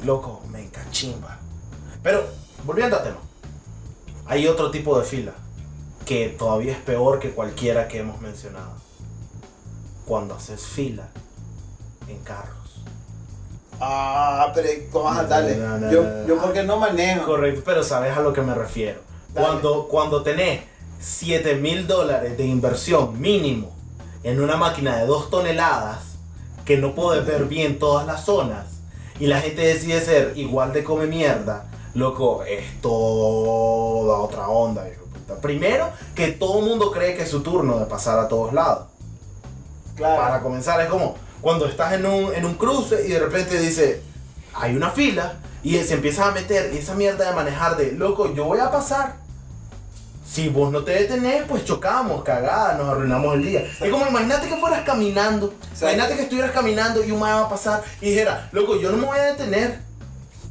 [0.04, 1.40] Loco, me encachimba.
[2.04, 2.26] Pero,
[2.64, 3.20] volviendo al tema,
[4.28, 5.34] hay otro tipo de fila
[6.06, 8.74] que todavía es peor que cualquiera que hemos mencionado.
[10.06, 11.08] Cuando haces fila
[12.08, 12.63] en carros.
[13.80, 15.56] Ah, pero ¿cómo vas a darle?
[15.58, 16.28] No, no, Yo, no, no.
[16.28, 17.26] yo porque no manejo.
[17.26, 19.02] Correcto, pero sabes a lo que me refiero.
[19.34, 19.48] Dale.
[19.48, 20.62] Cuando, cuando tenés
[21.00, 23.72] 7 mil dólares de inversión mínimo
[24.24, 26.00] en una máquina de 2 toneladas
[26.66, 28.68] que no puedes ver bien todas las zonas
[29.20, 35.04] y la gente decide ser igual de come mierda, loco, es toda otra onda, hijo
[35.06, 35.42] de puta.
[35.42, 38.88] Primero, que todo el mundo cree que es su turno de pasar a todos lados.
[39.96, 40.22] Claro.
[40.22, 44.02] Para comenzar, es como cuando estás en un, en un cruce y de repente dice,
[44.56, 48.34] hay una fila y se empieza a meter y esa mierda de manejar de, loco,
[48.34, 49.22] yo voy a pasar.
[50.28, 53.60] Si vos no te detenés, pues chocamos, cagada, nos arruinamos el día.
[53.80, 57.50] Es como, imagínate que fueras caminando, imagínate que estuvieras caminando y un man va a
[57.50, 59.80] pasar y dijera, loco, yo no me voy a detener,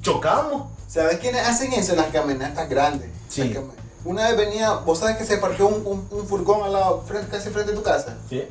[0.03, 0.68] chocamos.
[0.86, 3.09] ¿Sabes quiénes hacen eso en las camionetas grandes?
[3.28, 3.45] Sí.
[3.45, 3.70] Las cam-
[4.05, 7.28] Una vez venía, vos sabes que se parqueó un, un, un furgón al lado, frente,
[7.30, 8.18] casi frente a tu casa.
[8.28, 8.45] ¿Sí?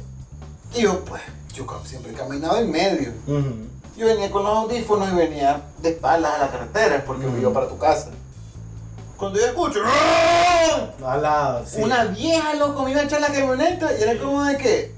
[0.74, 1.22] Y yo, pues,
[1.54, 3.12] yo siempre caminaba en medio.
[3.28, 3.54] Ujú.
[3.98, 7.52] Yo venía con los audífonos y venía de espaldas a la carretera porque me iba
[7.52, 8.10] para tu casa.
[9.18, 9.80] Cuando yo escucho.
[11.06, 11.82] Al lado, sí.
[11.82, 14.96] una vieja loco me iba a echar la camioneta y era como de que,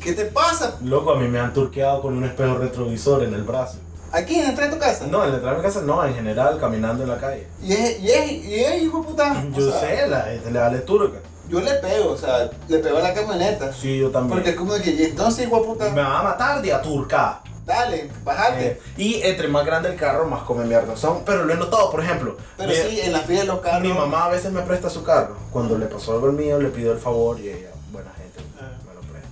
[0.00, 0.78] ¿qué te pasa?
[0.82, 3.78] Loco, a mí me han turqueado con un espejo retrovisor en el brazo.
[4.12, 5.06] Aquí, en de tu casa.
[5.06, 7.46] No, en la entrada de mi casa no, en general, caminando en la calle.
[7.62, 9.44] Y es, y es, y es hijo de puta.
[9.52, 11.18] o Yo sea, sé, la gente le vale turca.
[11.48, 13.72] Yo le pego, o sea, le pego a la camioneta.
[13.72, 14.34] Sí, yo también.
[14.38, 17.40] Porque es como de que, y entonces, puta, Me va a matar de a turca.
[17.64, 18.66] dale, bajate.
[18.66, 21.22] Eh, y entre más grande el carro, más come mierda son.
[21.24, 22.36] Pero lo he notado, por ejemplo.
[22.56, 23.82] Pero mi, sí, en la fila de los carros.
[23.82, 25.36] mi mamá a veces me presta su carro.
[25.52, 28.70] Cuando le pasó algo al mío, le pido el favor y ella, buena gente, Ah.
[28.86, 29.28] me lo presta.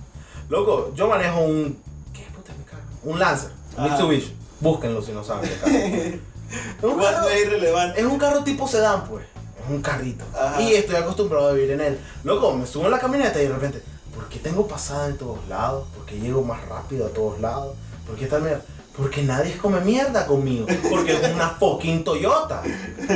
[0.49, 1.77] Loco, yo manejo un.
[2.13, 2.81] ¿Qué puta es mi carro?
[3.03, 3.87] Un Lancer, Ah.
[3.89, 4.35] Mitsubishi.
[4.61, 5.75] Búsquenlo si no saben qué carro.
[5.77, 7.99] es, un carro es irrelevante.
[7.99, 9.25] es un carro tipo sedán, pues.
[9.69, 10.25] Un carrito.
[10.39, 10.61] Ajá.
[10.61, 11.99] Y estoy acostumbrado a vivir en él.
[12.23, 13.81] Loco, me subo en la camioneta y de repente,
[14.13, 15.87] ¿por qué tengo pasada en todos lados?
[15.95, 17.75] ¿Por qué llego más rápido a todos lados?
[18.05, 18.61] ¿Por qué tal mierda?
[18.95, 20.67] Porque nadie come mierda conmigo.
[20.89, 22.61] Porque es una fucking Toyota.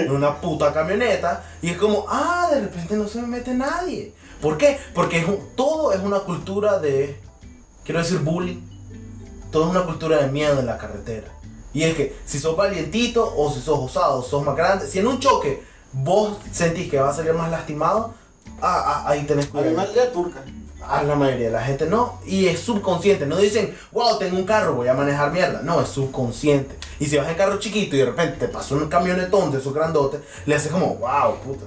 [0.09, 1.43] Una puta camioneta.
[1.61, 4.13] Y es como, ah, de repente no se me mete nadie.
[4.41, 4.77] ¿Por qué?
[4.93, 7.19] Porque es un- todo es una cultura de,
[7.85, 8.59] quiero decir, bullying.
[9.51, 11.27] Todo es una cultura de miedo en la carretera.
[11.73, 15.07] Y es que si sos valientito o si sos osado, sos más grande, si en
[15.07, 15.63] un choque
[15.93, 18.13] vos sentís que vas a salir más lastimado,
[18.61, 19.75] ah, ah, ahí tenés A mi cuidado.
[19.77, 20.39] madre turca.
[20.87, 22.19] A la mayoría de la gente no.
[22.25, 23.25] Y es subconsciente.
[23.27, 25.61] No dicen, wow, tengo un carro, voy a manejar mierda.
[25.61, 26.75] No, es subconsciente.
[26.99, 29.73] Y si vas en carro chiquito y de repente te pasó un camionetón de esos
[29.73, 31.65] grandotes, le haces como, wow, puta.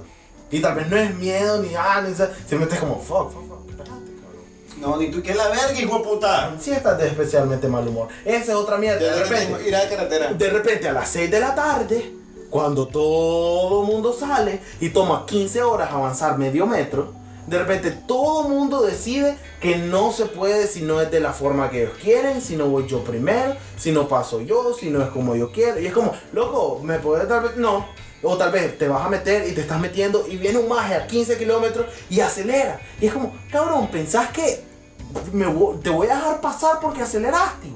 [0.51, 3.47] Y tal vez no es miedo ni ah, ni sa- Simplemente es como, fuck, fuck,
[3.47, 4.77] fuck.
[4.81, 6.53] No, ni tú que la verga, hijo de puta.
[6.59, 8.09] Si estás de especialmente mal humor.
[8.25, 8.99] Esa es otra mierda.
[8.99, 10.33] De repente, Ir a la carretera.
[10.33, 12.13] de repente a las 6 de la tarde,
[12.53, 17.11] cuando todo mundo sale y toma 15 horas avanzar medio metro,
[17.47, 21.71] de repente todo mundo decide que no se puede si no es de la forma
[21.71, 25.09] que ellos quieren, si no voy yo primero, si no paso yo, si no es
[25.09, 25.79] como yo quiero.
[25.79, 27.57] Y es como, loco, ¿me puedes dar...
[27.57, 27.87] No,
[28.21, 30.93] O tal vez te vas a meter y te estás metiendo y viene un maje
[30.93, 32.79] a 15 kilómetros y acelera.
[33.01, 34.63] Y es como, cabrón, pensás que
[35.31, 35.45] me
[35.81, 37.67] te voy a dejar pasar porque aceleraste.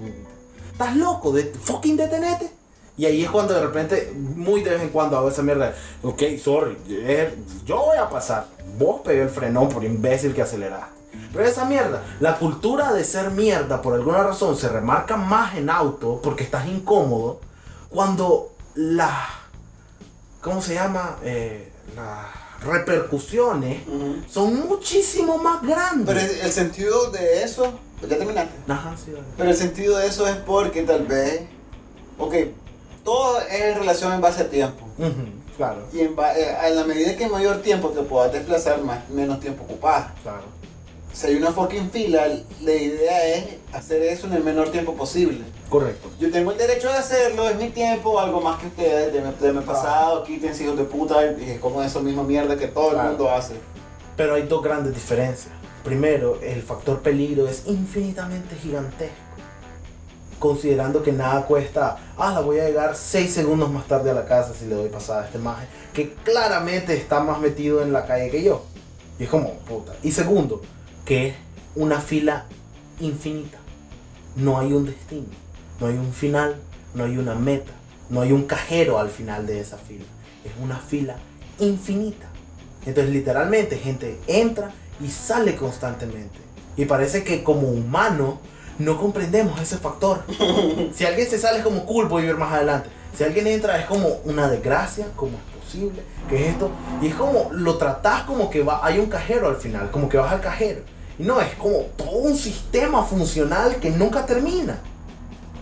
[0.72, 2.57] Estás loco, de, fucking detenete.
[2.98, 5.74] Y ahí es cuando de repente, muy de vez en cuando hago esa mierda.
[6.02, 8.48] Ok, sorry, eh, yo voy a pasar.
[8.78, 10.98] Vos pegué el frenón por imbécil que aceleraste.
[11.32, 15.70] Pero esa mierda, la cultura de ser mierda por alguna razón se remarca más en
[15.70, 17.40] auto porque estás incómodo
[17.90, 19.30] cuando las,
[20.42, 21.18] ¿cómo se llama?
[21.24, 22.26] Eh, las
[22.66, 23.84] repercusiones
[24.30, 26.08] son muchísimo más grandes.
[26.08, 28.54] Pero el, el sentido de eso, pues ya terminaste.
[28.68, 29.26] Ajá, sí, dale.
[29.38, 31.42] Pero el sentido de eso es porque tal vez,
[32.18, 32.34] ok,
[33.08, 34.86] todo es en relación en base a tiempo.
[35.56, 39.64] Claro, Y en, eh, la medida que mayor tiempo te puedas desplazar, más, menos tiempo
[39.64, 40.08] ocupas.
[40.22, 40.44] claro.
[41.14, 42.28] Si hay una fucking fila,
[42.62, 45.40] la idea es hacer eso en el menor tiempo posible.
[45.70, 46.10] Correcto.
[46.20, 49.32] Yo tengo el derecho de hacerlo, es mi tiempo, algo más que ustedes, de mi,
[49.34, 52.90] de mi pasado, quítense hijos de puta, y es como esa misma mierda que todo
[52.90, 53.04] Claro.
[53.04, 53.54] el mundo hace.
[54.18, 55.54] Pero hay dos grandes diferencias.
[55.84, 59.16] Primero, el factor peligro es infinitamente gigantesco.
[60.40, 64.26] Considerando que nada cuesta, ah, la voy a llegar 6 segundos más tarde a la
[64.26, 68.06] casa si le doy pasada a este maje, que claramente está más metido en la
[68.06, 68.64] calle que yo.
[69.20, 69.94] Y es como, puta.
[70.04, 70.62] Y segundo,
[71.06, 71.36] que es
[71.76, 72.46] una fila
[73.00, 73.58] infinita.
[74.36, 75.28] No hay un destino,
[75.80, 76.58] no hay un final,
[76.94, 77.72] no hay una meta,
[78.10, 80.06] no hay un cajero al final de esa fila.
[80.46, 81.16] Es una fila
[81.60, 82.28] infinita.
[82.86, 84.72] Entonces literalmente gente entra
[85.04, 86.38] y sale constantemente.
[86.76, 88.40] Y parece que como humano
[88.80, 90.24] no comprendemos ese factor.
[90.94, 92.90] si alguien se sale es como cool, voy a ir más adelante.
[93.18, 96.70] Si alguien entra es como una desgracia, como es posible, que es esto.
[97.02, 100.18] Y es como lo tratás como que va, hay un cajero al final, como que
[100.18, 100.82] vas al cajero.
[101.18, 104.80] Y no, es como todo un sistema funcional que nunca termina.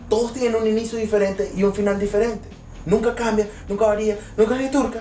[0.10, 2.50] Todos tienen un inicio diferente y un final diferente.
[2.86, 5.00] Nunca cambia, nunca varía, nunca es turca.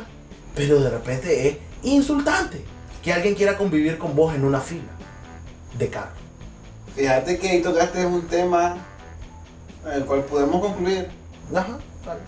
[0.54, 2.64] Pero de repente es insultante
[3.02, 4.92] que alguien quiera convivir con vos en una fila
[5.76, 6.23] de carro.
[6.94, 8.76] Fíjate que ahí tocaste un tema
[9.86, 11.10] en el cual podemos concluir.
[11.54, 12.20] Ajá, vale.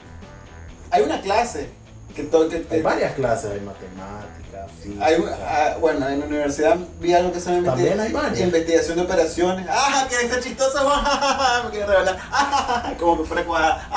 [0.91, 1.71] Hay una clase
[2.15, 5.05] que, to- que- que- Hay varias clases, hay matemáticas, física.
[5.05, 8.41] hay ah, bueno, en la universidad vi algo que se llama También investi- hay varias.
[8.41, 9.67] investigación de operaciones.
[9.71, 10.93] ¡Ah, que está chistoso!
[11.65, 12.19] Me quiere revelar.
[12.33, 13.89] ¡Ah, como que fuera cuajada!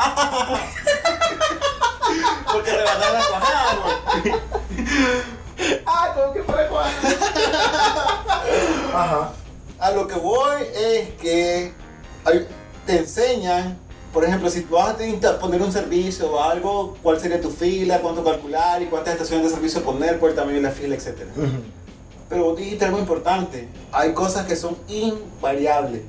[2.52, 3.74] Porque rebanar la cuajada.
[5.86, 6.92] Ah, como que fuera cuál.
[8.94, 9.32] Ajá.
[9.80, 11.72] A lo que voy es que
[12.26, 12.48] hay-
[12.86, 13.78] te enseñan,
[14.14, 18.24] por ejemplo, si vas a poner un servicio o algo, cuál sería tu fila, cuánto
[18.24, 21.16] calcular y cuántas estaciones de servicio poner, cuál tamaño de la fila, etc.
[22.28, 26.02] Pero vos dijiste algo importante, hay cosas que son invariables.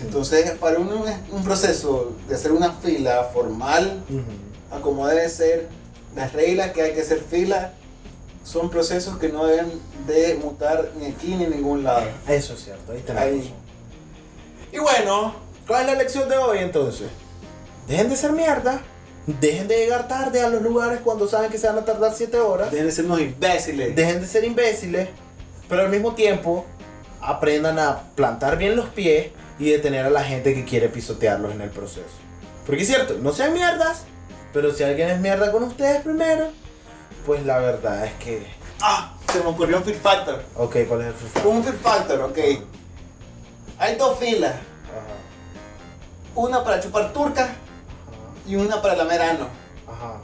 [0.00, 0.90] Entonces, para un,
[1.30, 4.76] un proceso de hacer una fila formal, Ujú.
[4.76, 5.68] a como debe ser,
[6.16, 7.72] las reglas que hay que hacer fila,
[8.44, 9.72] son procesos que no deben
[10.06, 12.06] de mutar ni aquí ni en ningún lado.
[12.28, 13.38] Eso es cierto, ahí tenés Ahí.
[13.40, 13.52] razón.
[14.72, 15.34] Y bueno,
[15.66, 17.08] ¿Cuál es la lección de hoy entonces?
[17.88, 18.82] Dejen de ser mierda.
[19.26, 22.38] Dejen de llegar tarde a los lugares cuando saben que se van a tardar 7
[22.38, 22.70] horas.
[22.70, 23.96] dejen de ser unos imbéciles.
[23.96, 25.08] Dejen de ser imbéciles.
[25.70, 26.66] Pero al mismo tiempo
[27.22, 29.28] aprendan a plantar bien los pies
[29.58, 32.04] y detener a la gente que quiere pisotearlos en el proceso.
[32.66, 34.02] Porque es cierto, no sean mierdas.
[34.52, 36.48] Pero si alguien es mierda con ustedes primero,
[37.24, 38.46] pues la verdad es que...
[38.80, 40.42] Ah, se me ocurrió un Fear Factor.
[40.56, 42.38] Ok, ¿cuál es el free Un Fear Factor, ok.
[43.78, 44.52] Hay dos filas.
[44.54, 45.14] Ajá,
[46.34, 47.48] Una para chupar turca
[48.46, 49.48] y una para lamer ano.
[49.86, 50.20] ajá.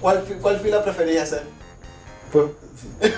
[0.00, 1.44] ¿Cuál, fi- cuál fila preferís hacer?
[2.32, 2.46] Pues,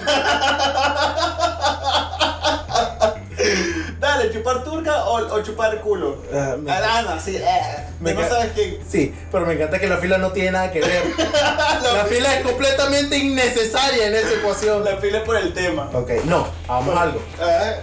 [4.01, 6.18] Dale, chupar turca o, o chupar culo.
[6.32, 7.36] Ah, me- Ah, sí.
[7.36, 7.61] eh,
[8.01, 8.78] Me no ca- sabes quién.
[8.89, 11.03] Sí, pero me encanta que la fila no tiene nada que ver.
[11.18, 14.84] la fila es completamente innecesaria en esa ecuación.
[14.84, 15.89] La fila es por el tema.
[15.93, 17.22] Ok, no, hagamos algo.
[17.41, 17.74] Ah,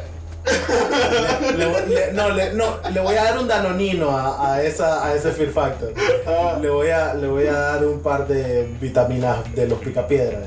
[1.58, 5.04] Le voy- le- no, le, no, le voy a dar un danonino a, a esa,
[5.06, 5.92] a ese Fear Factor.
[6.28, 6.58] Ah.
[6.62, 10.44] Le voy, a, le voy a dar un par de vitaminas de los picapiedras.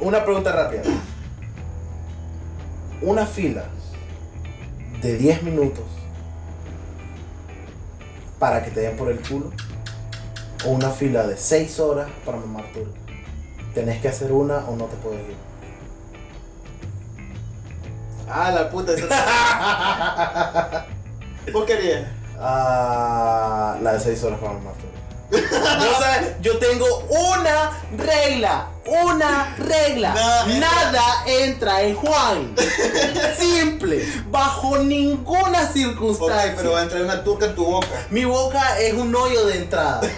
[0.00, 0.82] Una pregunta rápida.
[3.02, 3.64] Una fila
[5.02, 5.84] de 10 minutos
[8.38, 9.50] para que te den por el culo
[10.64, 12.98] o una fila de 6 horas para mamar turca.
[13.74, 15.36] Tenés que hacer una o no te puedes ir.
[18.28, 18.92] Ah, la puta.
[18.92, 20.86] Esa...
[21.52, 22.08] ¿Vos querías?
[22.38, 24.85] Ah, la de 6 horas para mamar turca.
[26.40, 30.14] Yo tengo una regla una regla.
[30.14, 30.60] Nada entra.
[30.60, 32.54] Nada entra en Juan.
[33.38, 34.06] Simple.
[34.30, 36.54] Bajo ninguna circunstancia.
[36.56, 37.88] pero va a entrar una turca en tu boca.
[38.10, 40.00] Mi boca es un hoyo de entrada.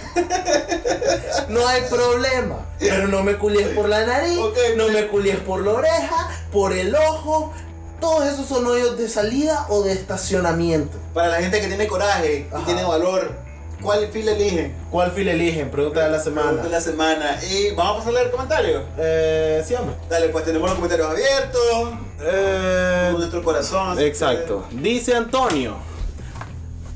[1.49, 2.67] No hay problema.
[2.79, 4.39] Pero no me culies por la nariz,
[4.77, 7.55] no me culies por la oreja, por el ojo.
[8.01, 10.99] Todos esos son hoyos de salida o de estacionamiento.
[11.15, 13.35] Para la gente que tiene coraje y tiene valor,
[13.83, 14.75] ¿cuál fila eligen?
[14.91, 15.71] ¿Cuál fila eligen?
[15.71, 16.43] Pregunta de la semana.
[16.49, 17.39] Pregunta de la semana.
[17.51, 18.83] Y vamos a pasar a leer comentarios.
[18.99, 19.97] Eh, sí, hombre.
[20.09, 21.89] Dale, pues tenemos los comentarios abiertos.
[22.21, 23.99] Eh, Con nuestro corazón.
[24.01, 24.67] Exacto.
[24.73, 25.77] Dice Antonio.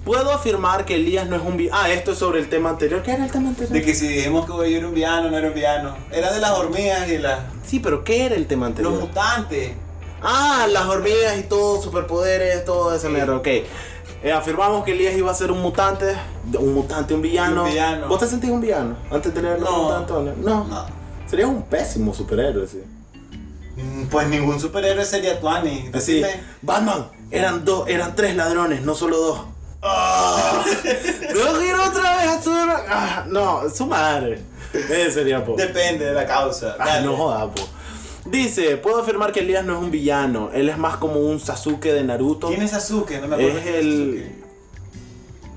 [0.04, 3.02] Puedo afirmar que Elías no es un vi- Ah, esto es sobre el tema anterior.
[3.04, 3.72] ¿Qué era el tema anterior?
[3.72, 5.96] De que si dijimos que yo era un villano, no era un villano.
[6.10, 9.00] Era de las hormigas y las, Sí, pero ¿qué era el tema los anterior?
[9.00, 9.72] mutantes.
[10.20, 13.12] Ah, las hormigas y todo, superpoderes, todo ese Sí.
[13.12, 13.46] mierda, ok.
[14.22, 16.14] Eh, afirmamos que Elías iba a ser un mutante,
[16.58, 17.64] un mutante, un villano.
[17.64, 18.06] Un villano.
[18.08, 19.92] ¿Vos te sentís un villano antes de leer la No.
[19.92, 20.34] Antonio?
[20.38, 20.64] No.
[20.64, 20.86] No.
[21.26, 22.82] Serías un pésimo superhéroe, sí.
[23.76, 25.90] Mm, Pues ningún superhéroe sería Tuani.
[25.92, 26.40] Así, Decime.
[26.60, 29.40] Batman, eran dos, eran tres ladrones, no solo dos.
[29.82, 30.62] Ah.
[31.32, 34.40] Luego ir otra vez a su ah, no, su madre.
[34.72, 35.56] Ese sería po.
[35.56, 36.76] Depende de la causa.
[36.78, 37.62] Ah, no joda, po.
[38.32, 41.92] Dice, puedo afirmar que Elías no es un villano, él es más como un Sasuke
[41.92, 42.48] de Naruto.
[42.48, 43.20] ¿Quién es Sasuke?
[43.20, 43.58] No me acuerdo.
[43.58, 44.32] Es el-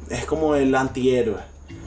[0.09, 1.39] Es como el antihéroe.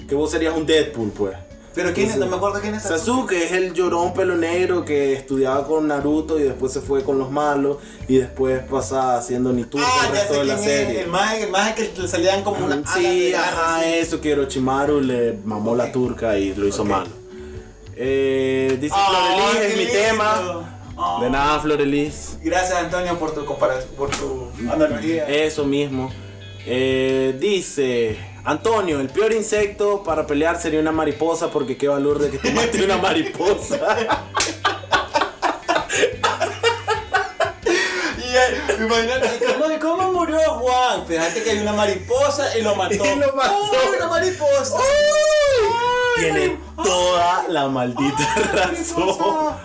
[0.09, 1.37] Que vos serías un Deadpool, pues.
[1.75, 2.99] Pero quién es, no me acuerdo quién es Sasuke.
[2.99, 7.19] Sasuke es el llorón pelo negro que estudiaba con Naruto y después se fue con
[7.19, 7.77] los malos
[8.09, 10.75] y después pasa haciendo Niturka Ah, el ya resto sé de la quién es.
[10.87, 11.01] serie.
[11.03, 13.89] El más, el más que le salían como una sí, ajá, así.
[13.93, 16.89] eso que Orochimaru le mamó la turca y lo hizo Ok.
[16.89, 17.11] malo.
[17.95, 19.93] Eh, dice Ah, Florelis qué es mi lindo.
[20.09, 20.68] tema.
[21.21, 22.39] De nada, Florelis.
[22.43, 25.29] Gracias Antonio por tu comparación, por tu analogía.
[25.29, 26.11] Eso mismo.
[26.67, 32.31] Eh, dice Antonio, el peor insecto para pelear sería una mariposa porque qué valor de
[32.31, 33.79] que te mate una mariposa.
[38.19, 41.07] Y eh, imagínate, ¿cómo, ¿cómo murió Juan?
[41.07, 43.03] Fíjate que hay una mariposa y lo mató.
[43.17, 43.71] Y lo mató.
[43.73, 44.77] ¡Uy, una mariposa!
[46.17, 49.57] Tiene toda la maldita razón.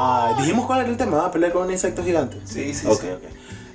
[0.00, 1.30] Ay, dijimos cuál era el tema, ¿va?
[1.30, 2.38] pelear con un insecto gigante.
[2.44, 3.06] Sí, sí, sí.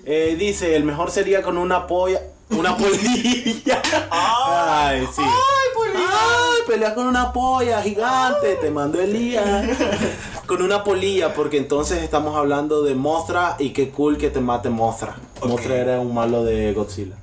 [0.06, 2.22] Eh, dice, el mejor sería con una polla.
[2.50, 3.82] Una polilla.
[4.12, 5.22] Ay, sí.
[5.22, 6.10] ¡Ay, polilla!
[6.10, 9.78] Ay, pelea con una polla gigante, te mando Elías.
[10.46, 14.70] Con una polilla, porque entonces estamos hablando de Mothra y qué cool que te mate
[14.70, 15.16] Mothra.
[15.40, 15.48] Ok.
[15.48, 17.16] Mothra era un malo de Godzilla.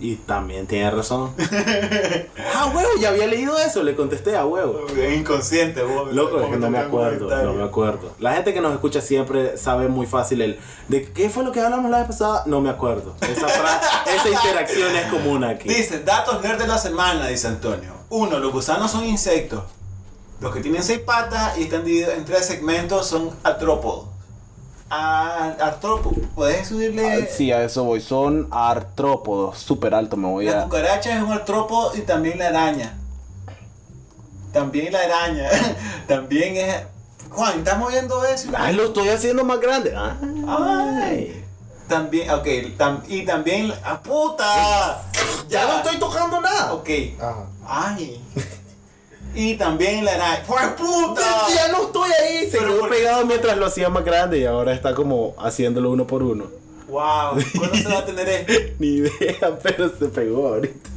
[0.00, 1.32] Y también tiene razón.
[2.54, 4.86] ah, huevo, ya había leído eso, le contesté a huevo.
[4.88, 6.12] Es inconsciente, vos.
[6.12, 8.12] Loco, es que no me acuerdo, no me acuerdo.
[8.18, 11.60] La gente que nos escucha siempre sabe muy fácil el de qué fue lo que
[11.60, 13.14] hablamos la vez pasada, no me acuerdo.
[13.20, 13.46] Esa,
[14.14, 15.68] esa interacción es común aquí.
[15.68, 17.92] Dice, datos nerd de la semana, dice Antonio.
[18.10, 19.62] Uno, los gusanos son insectos.
[20.40, 24.13] Los que tienen seis patas y están divididos en tres segmentos son artrópodos.
[24.96, 26.18] Ah, artrópodos.
[26.34, 27.12] ¿Puedes subirle?
[27.24, 28.00] Ah, Sí, a eso voy.
[28.00, 29.58] Son artrópodos.
[29.58, 30.64] Súper alto me voy La a.
[30.64, 32.96] cucaracha es un artrópodo y también la araña.
[34.52, 35.48] También la araña.
[36.08, 36.76] también es...
[37.30, 38.50] Juan, ¿estamos viendo eso?
[38.56, 39.92] Ay, lo estoy haciendo más grande.
[40.46, 41.44] Ay.
[41.88, 42.46] También, ok,
[42.78, 43.72] tam- y también...
[43.84, 45.02] ¡Ah, puta!
[45.48, 46.72] Ya no estoy tocando nada.
[46.74, 46.88] Ok.
[47.20, 47.46] Ajá.
[47.66, 48.20] Ay.
[49.34, 50.42] Y también la araña.
[50.46, 51.22] ¡Pues puta!
[51.54, 52.50] Ya no estoy ahí.
[52.50, 55.90] Se Pero quedó por- pegado mientras lo hacía más grande y ahora está como haciéndolo
[55.90, 56.44] uno por uno.
[56.88, 58.52] Wow, ¿cuándo se va a tener esto?
[58.78, 60.88] Ni idea, pero se pegó ahorita.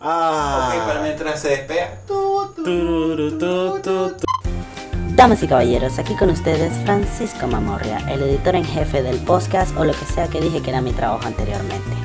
[0.00, 0.72] ah.
[0.76, 1.98] Ok, para mientras se despega.
[5.16, 9.84] Damas y caballeros, aquí con ustedes Francisco Mamorria, el editor en jefe del podcast o
[9.84, 11.96] lo que sea que dije que era mi trabajo anteriormente.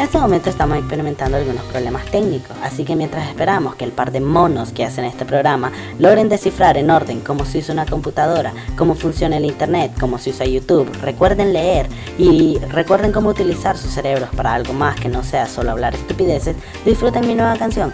[0.00, 4.12] En este momento estamos experimentando algunos problemas técnicos, así que mientras esperamos que el par
[4.12, 8.54] de monos que hacen este programa logren descifrar en orden cómo se usa una computadora,
[8.78, 11.86] cómo funciona el internet, cómo se usa YouTube, recuerden leer
[12.16, 16.56] y recuerden cómo utilizar sus cerebros para algo más que no sea solo hablar estupideces,
[16.86, 17.92] disfruten mi nueva canción.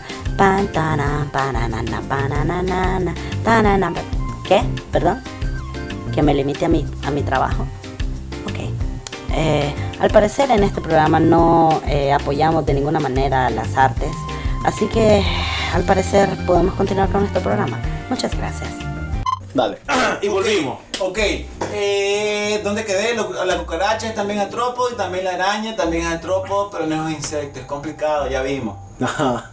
[4.47, 4.63] ¿Qué?
[4.93, 5.21] ¿Perdón?
[6.15, 7.67] ¿Que me limite a mi, a mi trabajo?
[9.37, 14.11] Eh, al parecer en este programa no eh, apoyamos de ninguna manera las artes,
[14.65, 15.23] así que
[15.75, 17.79] al parecer podemos continuar con nuestro programa.
[18.09, 18.71] Muchas gracias.
[19.53, 19.79] Dale.
[20.23, 20.79] y volvimos.
[21.01, 21.19] Ok,
[21.73, 23.15] eh, ¿dónde quedé?
[23.15, 26.13] Lo- La cucaracha es también artrópodo y también la araña también es
[26.71, 28.77] pero no es un insecto, es complicado, ya vimos.
[29.03, 29.51] Ajá.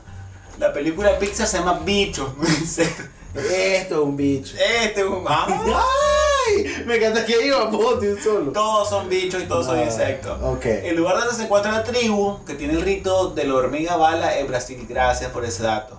[0.59, 3.03] La película de Pixar se llama Bicho, no insecto.
[3.35, 4.53] Esto es un bicho.
[4.55, 5.25] Este es un...
[6.47, 6.83] ¡Ay!
[6.85, 8.51] Me encanta que iba vos de un solo.
[8.51, 10.37] Todos son bichos y todos son Ah, insectos.
[10.41, 10.65] ok.
[10.65, 14.37] El lugar donde se encuentra la tribu, que tiene el rito de la hormiga bala,
[14.37, 14.85] es Brasil.
[14.87, 15.97] Gracias por ese dato.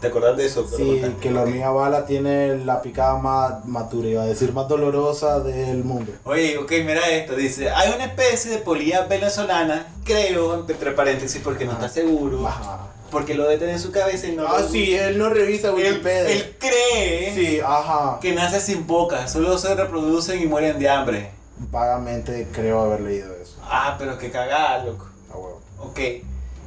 [0.00, 0.66] ¿Te acordás de eso?
[0.76, 3.54] Sí, que la hormiga bala tiene la picada más,
[3.90, 6.12] dura, iba a decir, más dolorosa del mundo.
[6.24, 7.34] Oye, ok, mira esto.
[7.34, 12.46] Dice, hay una especie de polilla venezolana, creo, entre paréntesis, porque no está seguro.
[12.46, 12.88] Ajá.
[13.10, 15.68] Porque lo debe tener en su cabeza y no Ah, lo- sí, él no revisa
[15.68, 16.30] Él, Wikipedia.
[16.30, 18.18] él cree Sí, ajá.
[18.20, 21.30] que nace sin boca, solo se reproducen y mueren de hambre.
[21.70, 23.56] Vagamente creo haber leído eso.
[23.62, 25.08] Ah, pero qué cagada, loco.
[25.32, 25.60] A huevo.
[25.80, 25.98] Ok.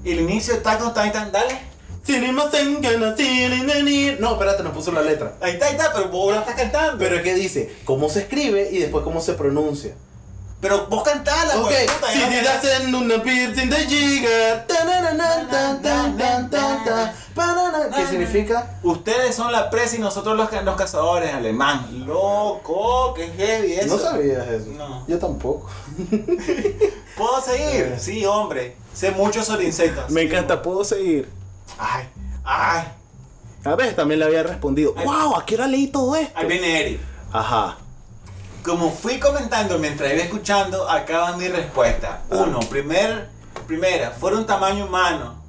[0.04, 1.60] Y el inicio de Attack on Titan, dale.
[4.20, 5.34] No, espérate, nos puso la letra.
[5.42, 6.98] Ahí está, ahí está, pero vos la estás cantando.
[6.98, 9.94] Pero es que dice cómo se escribe y después cómo se pronuncia.
[10.62, 14.66] Pero vos cantala, Ok, güey, puta, si ya te das en una piercing de giga.
[17.96, 18.78] ¿Qué significa?
[18.84, 22.06] Ustedes son la presa y nosotros los, los cazadores, alemán.
[22.06, 23.96] Loco, qué heavy eso.
[23.96, 24.72] No sabías eso.
[24.78, 25.06] No.
[25.08, 25.70] Yo tampoco.
[27.18, 27.96] ¿Puedo seguir?
[27.98, 28.76] Sí, hombre.
[28.94, 30.10] Sé mucho sobre insectos.
[30.10, 31.30] Me encanta, puedo seguir.
[31.78, 32.10] Ay,
[32.44, 32.84] ay.
[33.64, 34.94] A ver, también le había respondido.
[34.94, 35.36] ¡Wow!
[35.36, 36.38] ¿A qué hora leí todo esto?
[36.38, 37.00] Ahí viene Eric.
[37.32, 37.78] Ajá.
[38.64, 42.22] Como fui comentando mientras iba escuchando, acaba mi respuesta.
[42.30, 43.30] Uno, primer,
[43.68, 45.42] primera, fuera un tamaño humano.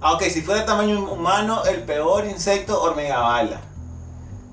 [0.00, 3.60] Ah, ok, si fuera tamaño humano, el peor insecto, hormiga bala.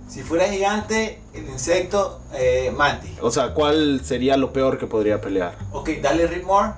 [0.08, 3.12] Si fuera gigante, el insecto, eh, mantis.
[3.22, 5.56] O sea, ¿cuál sería lo peor que podría pelear?
[5.72, 6.76] Ok, dale ritmo.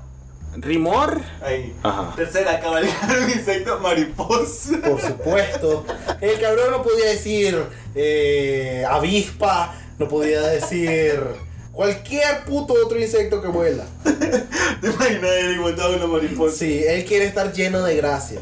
[0.58, 1.22] ¿Rimor?
[1.44, 1.76] Ahí.
[1.84, 2.14] Ajá.
[2.16, 4.78] Tercera, llegar un insecto mariposa.
[4.82, 5.86] Por supuesto.
[6.22, 7.62] El cabrón no podía decir
[7.94, 11.22] eh, avispa, no podía decir
[11.76, 13.84] cualquier puto otro insecto que vuela.
[14.04, 16.56] ¿Te imaginas Eric montado en una mariposa?
[16.58, 18.40] Sí, él quiere estar lleno de gracia.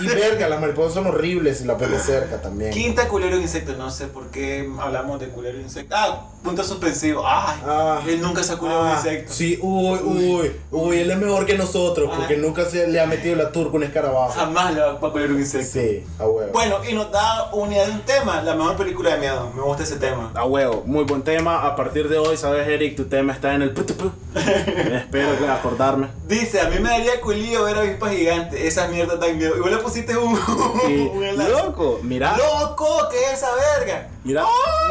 [0.00, 2.70] Y verga, las mariposas son horribles y la pele cerca también.
[2.72, 3.72] Quinta, culero insecto.
[3.76, 5.94] No sé por qué hablamos de culero insecto.
[5.96, 7.22] Ah, punto suspensivo.
[7.26, 8.00] Ay, Ah.
[8.06, 9.32] él nunca se culero un Ah, insecto.
[9.32, 12.38] sí, uy, uy, uy, él es mejor que nosotros porque Ah.
[12.40, 14.32] nunca se le ha metido la turca un escarabajo.
[14.32, 15.66] Jamás le va a culer un insecto.
[15.80, 16.52] Sí, a huevo.
[16.52, 19.50] Bueno, y nos da unidad de un tema, la mejor película de miedo.
[19.54, 20.30] Me gusta ese tema.
[20.34, 21.66] A huevo, muy buen tema.
[21.66, 24.10] A partir de hoy, sabes, Eric, tu tema está en el putupu.
[24.36, 26.08] Espero acordarme.
[26.28, 28.60] Dice, a mí me daría culillo ver avispas gigantes.
[28.60, 29.56] Esas mierdas dan miedo.
[29.56, 30.36] Y vos le pusiste un,
[30.86, 31.10] Sí.
[31.12, 31.50] un enlace.
[31.50, 33.08] Loco, mira, ¡Loco!
[33.10, 34.08] ¿Qué es esa verga?
[34.24, 34.44] mira,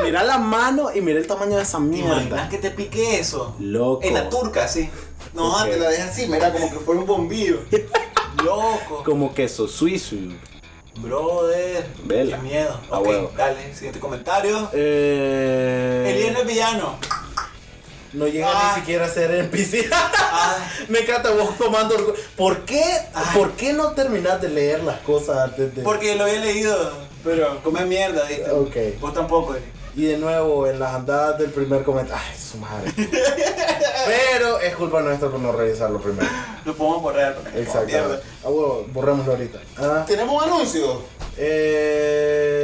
[0.03, 2.49] mira la mano y mira el tamaño de esa ¿Te imaginas mierda.
[2.49, 3.55] que te pique eso?
[3.59, 4.01] Loco.
[4.03, 4.89] En la turca, sí.
[5.33, 5.65] No, Ok.
[5.69, 7.59] te la dejas así, mira, como que fuera un bombillo.
[8.43, 9.03] Loco.
[9.05, 10.15] Como queso suizo.
[10.97, 11.87] Brother.
[12.05, 12.37] Vela.
[12.37, 12.79] Qué miedo.
[12.91, 14.69] A ok, dale, siguiente comentario.
[14.73, 16.95] Eh, Eliana es villano.
[18.13, 18.73] No llega Ah.
[18.75, 19.89] ni siquiera a ser NPC.
[19.91, 20.57] Ah,
[20.89, 21.95] Me encanta vos tomando.
[22.37, 22.83] ¿Por qué,
[23.13, 23.25] Ay.
[23.37, 25.81] ¿Por qué no terminas de leer las cosas antes de.?
[25.83, 26.91] porque lo había leído,
[27.23, 28.49] pero come mierda, ¿viste?
[28.51, 28.75] Ok.
[28.99, 29.65] Vos tampoco, Eric.
[29.95, 32.23] Y de nuevo, en las andadas del primer comentario.
[32.27, 32.91] Ay, su madre.
[32.95, 36.27] Pero es culpa nuestra por no revisarlo primero.
[36.65, 37.37] Lo podemos borrar.
[37.55, 37.95] Exacto.
[38.43, 39.59] Ah, huevo, borrémoslo ahorita.
[39.77, 41.01] Ah, Tenemos un anuncio.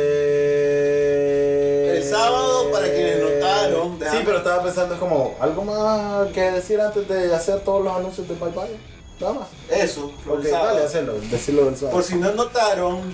[0.10, 1.49] eh...
[2.20, 7.08] Sábado, para quienes notaron, Sí, pero estaba pensando, es como algo más que decir antes
[7.08, 8.78] de hacer todos los anuncios de Bye Bye.
[9.20, 9.48] Nada más.
[9.70, 11.96] Eso, Ok, dale, hacelo, decirlo del sábado.
[11.96, 13.14] Por si no notaron,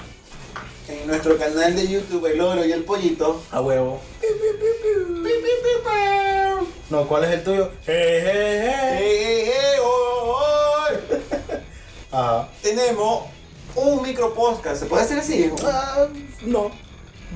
[0.87, 3.41] en nuestro canal de YouTube, El Oro y el Pollito.
[3.51, 3.99] A huevo.
[6.89, 7.71] No, ¿cuál es el tuyo?
[7.85, 8.99] Hey, hey, ¡Ey, hey.
[8.99, 9.79] ey, ey!
[9.81, 10.87] ¡Oh, oh!
[12.11, 12.49] Ajá.
[12.61, 13.23] Tenemos
[13.75, 14.81] un micro podcast.
[14.81, 15.51] ¿Se puede hacer así?
[15.65, 16.05] Ah,
[16.43, 16.71] no.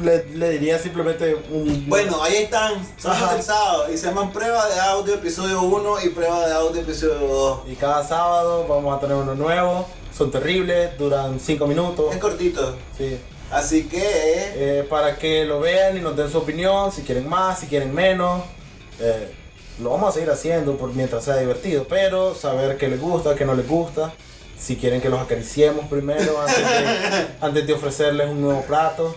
[0.01, 1.89] Le, le diría simplemente un.
[1.89, 6.09] Bueno, ahí están, son del sábado y se llaman prueba de audio episodio 1 y
[6.09, 7.59] prueba de audio episodio 2.
[7.69, 9.87] Y cada sábado vamos a tener uno nuevo.
[10.15, 12.13] Son terribles, duran 5 minutos.
[12.13, 12.75] Es cortito.
[12.97, 13.19] Sí.
[13.51, 17.59] Así que Eh, para que lo vean y nos den su opinión, si quieren más,
[17.59, 18.43] si quieren menos.
[18.99, 19.33] Eh,
[19.81, 23.45] lo vamos a seguir haciendo por mientras sea divertido, pero saber qué les gusta, qué
[23.45, 24.13] no les gusta.
[24.57, 29.15] Si quieren que los acariciemos primero antes de, antes de ofrecerles un nuevo plato.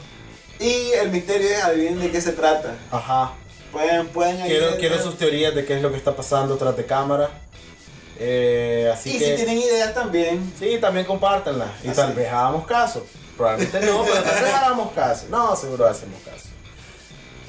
[0.62, 2.74] Y el misterio es adivinen de qué se trata.
[2.90, 3.32] Ajá.
[3.72, 6.76] Pueden, pueden Quiero, añadir- quiero sus teorías de qué es lo que está pasando tras
[6.76, 7.30] de cámara.
[8.18, 9.24] Eh, así Y que...
[9.30, 10.52] si tienen ideas también.
[10.58, 11.66] Sí, también compártanla.
[11.82, 11.96] Y Así.
[11.96, 13.06] tal vez hagamos caso.
[13.36, 15.26] Probablemente no, pero tal vez hagamos caso.
[15.30, 16.48] No, seguro hacemos caso.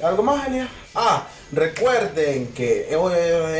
[0.02, 0.68] ¿Algo más, Elia?
[0.94, 2.88] Ah, recuerden que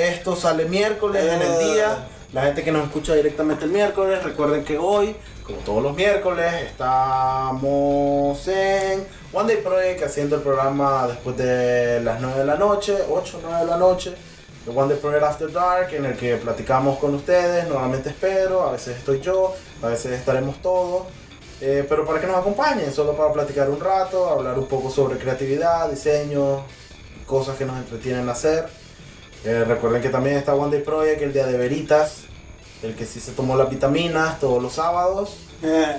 [0.08, 2.08] esto sale miércoles en el día.
[2.34, 5.14] La gente que nos escucha directamente el miércoles, recuerden que hoy,
[5.44, 12.20] como todos los miércoles, estamos en One Day Project haciendo el programa después de las
[12.20, 14.14] 9 de la noche, 8 9 de la noche.
[14.64, 17.68] The One Day Project After Dark, en el que platicamos con ustedes.
[17.68, 21.04] Normalmente espero, a veces estoy yo, a veces estaremos todos.
[21.60, 25.18] Eh, pero para que nos acompañen, solo para platicar un rato, hablar un poco sobre
[25.18, 26.64] creatividad, diseño,
[27.26, 28.66] cosas que nos entretienen hacer.
[29.44, 32.23] Eh, recuerden que también está One Day Project, el día de veritas,
[32.84, 35.36] el que sí se tomó las vitaminas todos los sábados.
[35.62, 35.96] Eh,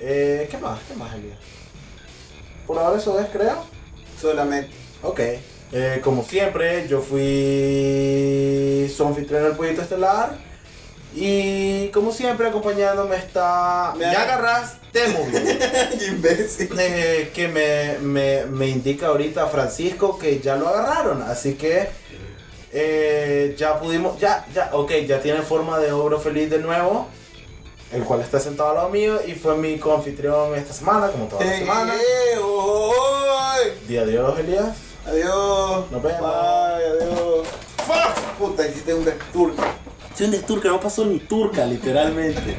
[0.00, 0.78] Eh, ¿Qué más?
[0.88, 1.34] ¿Qué más, Elia?
[2.66, 3.64] por ahora eso es, creo.
[4.20, 4.70] Solamente.
[5.02, 5.20] Ok.
[5.72, 10.36] Eh, como siempre, yo fui su anfitrión del Pollito Estelar.
[11.14, 13.94] Y como siempre, acompañándome está.
[13.96, 15.58] Me- Ya agarraste móvil.
[16.08, 16.68] Imbécil.
[16.78, 21.22] eh, que me, me, me indica ahorita Francisco que ya lo agarraron.
[21.22, 21.88] Así que
[22.72, 24.18] eh, ya pudimos.
[24.18, 27.08] Ya, ya, ok, ya tiene forma de ogro feliz de nuevo.
[27.92, 31.44] El cual está sentado al lado mío y fue mi coanfitrión esta semana, como toda
[31.44, 31.94] la Ey, semana.
[31.94, 33.72] ey, oy.
[33.86, 34.76] Día adiós, Elías.
[35.06, 35.90] Adiós.
[35.92, 36.20] Nos vemos.
[36.20, 37.46] Bye, adiós.
[37.86, 38.38] Fuck.
[38.38, 39.62] Puta, hiciste un desturque.
[40.16, 42.56] Soy un turca, no pasó ni turca, literalmente.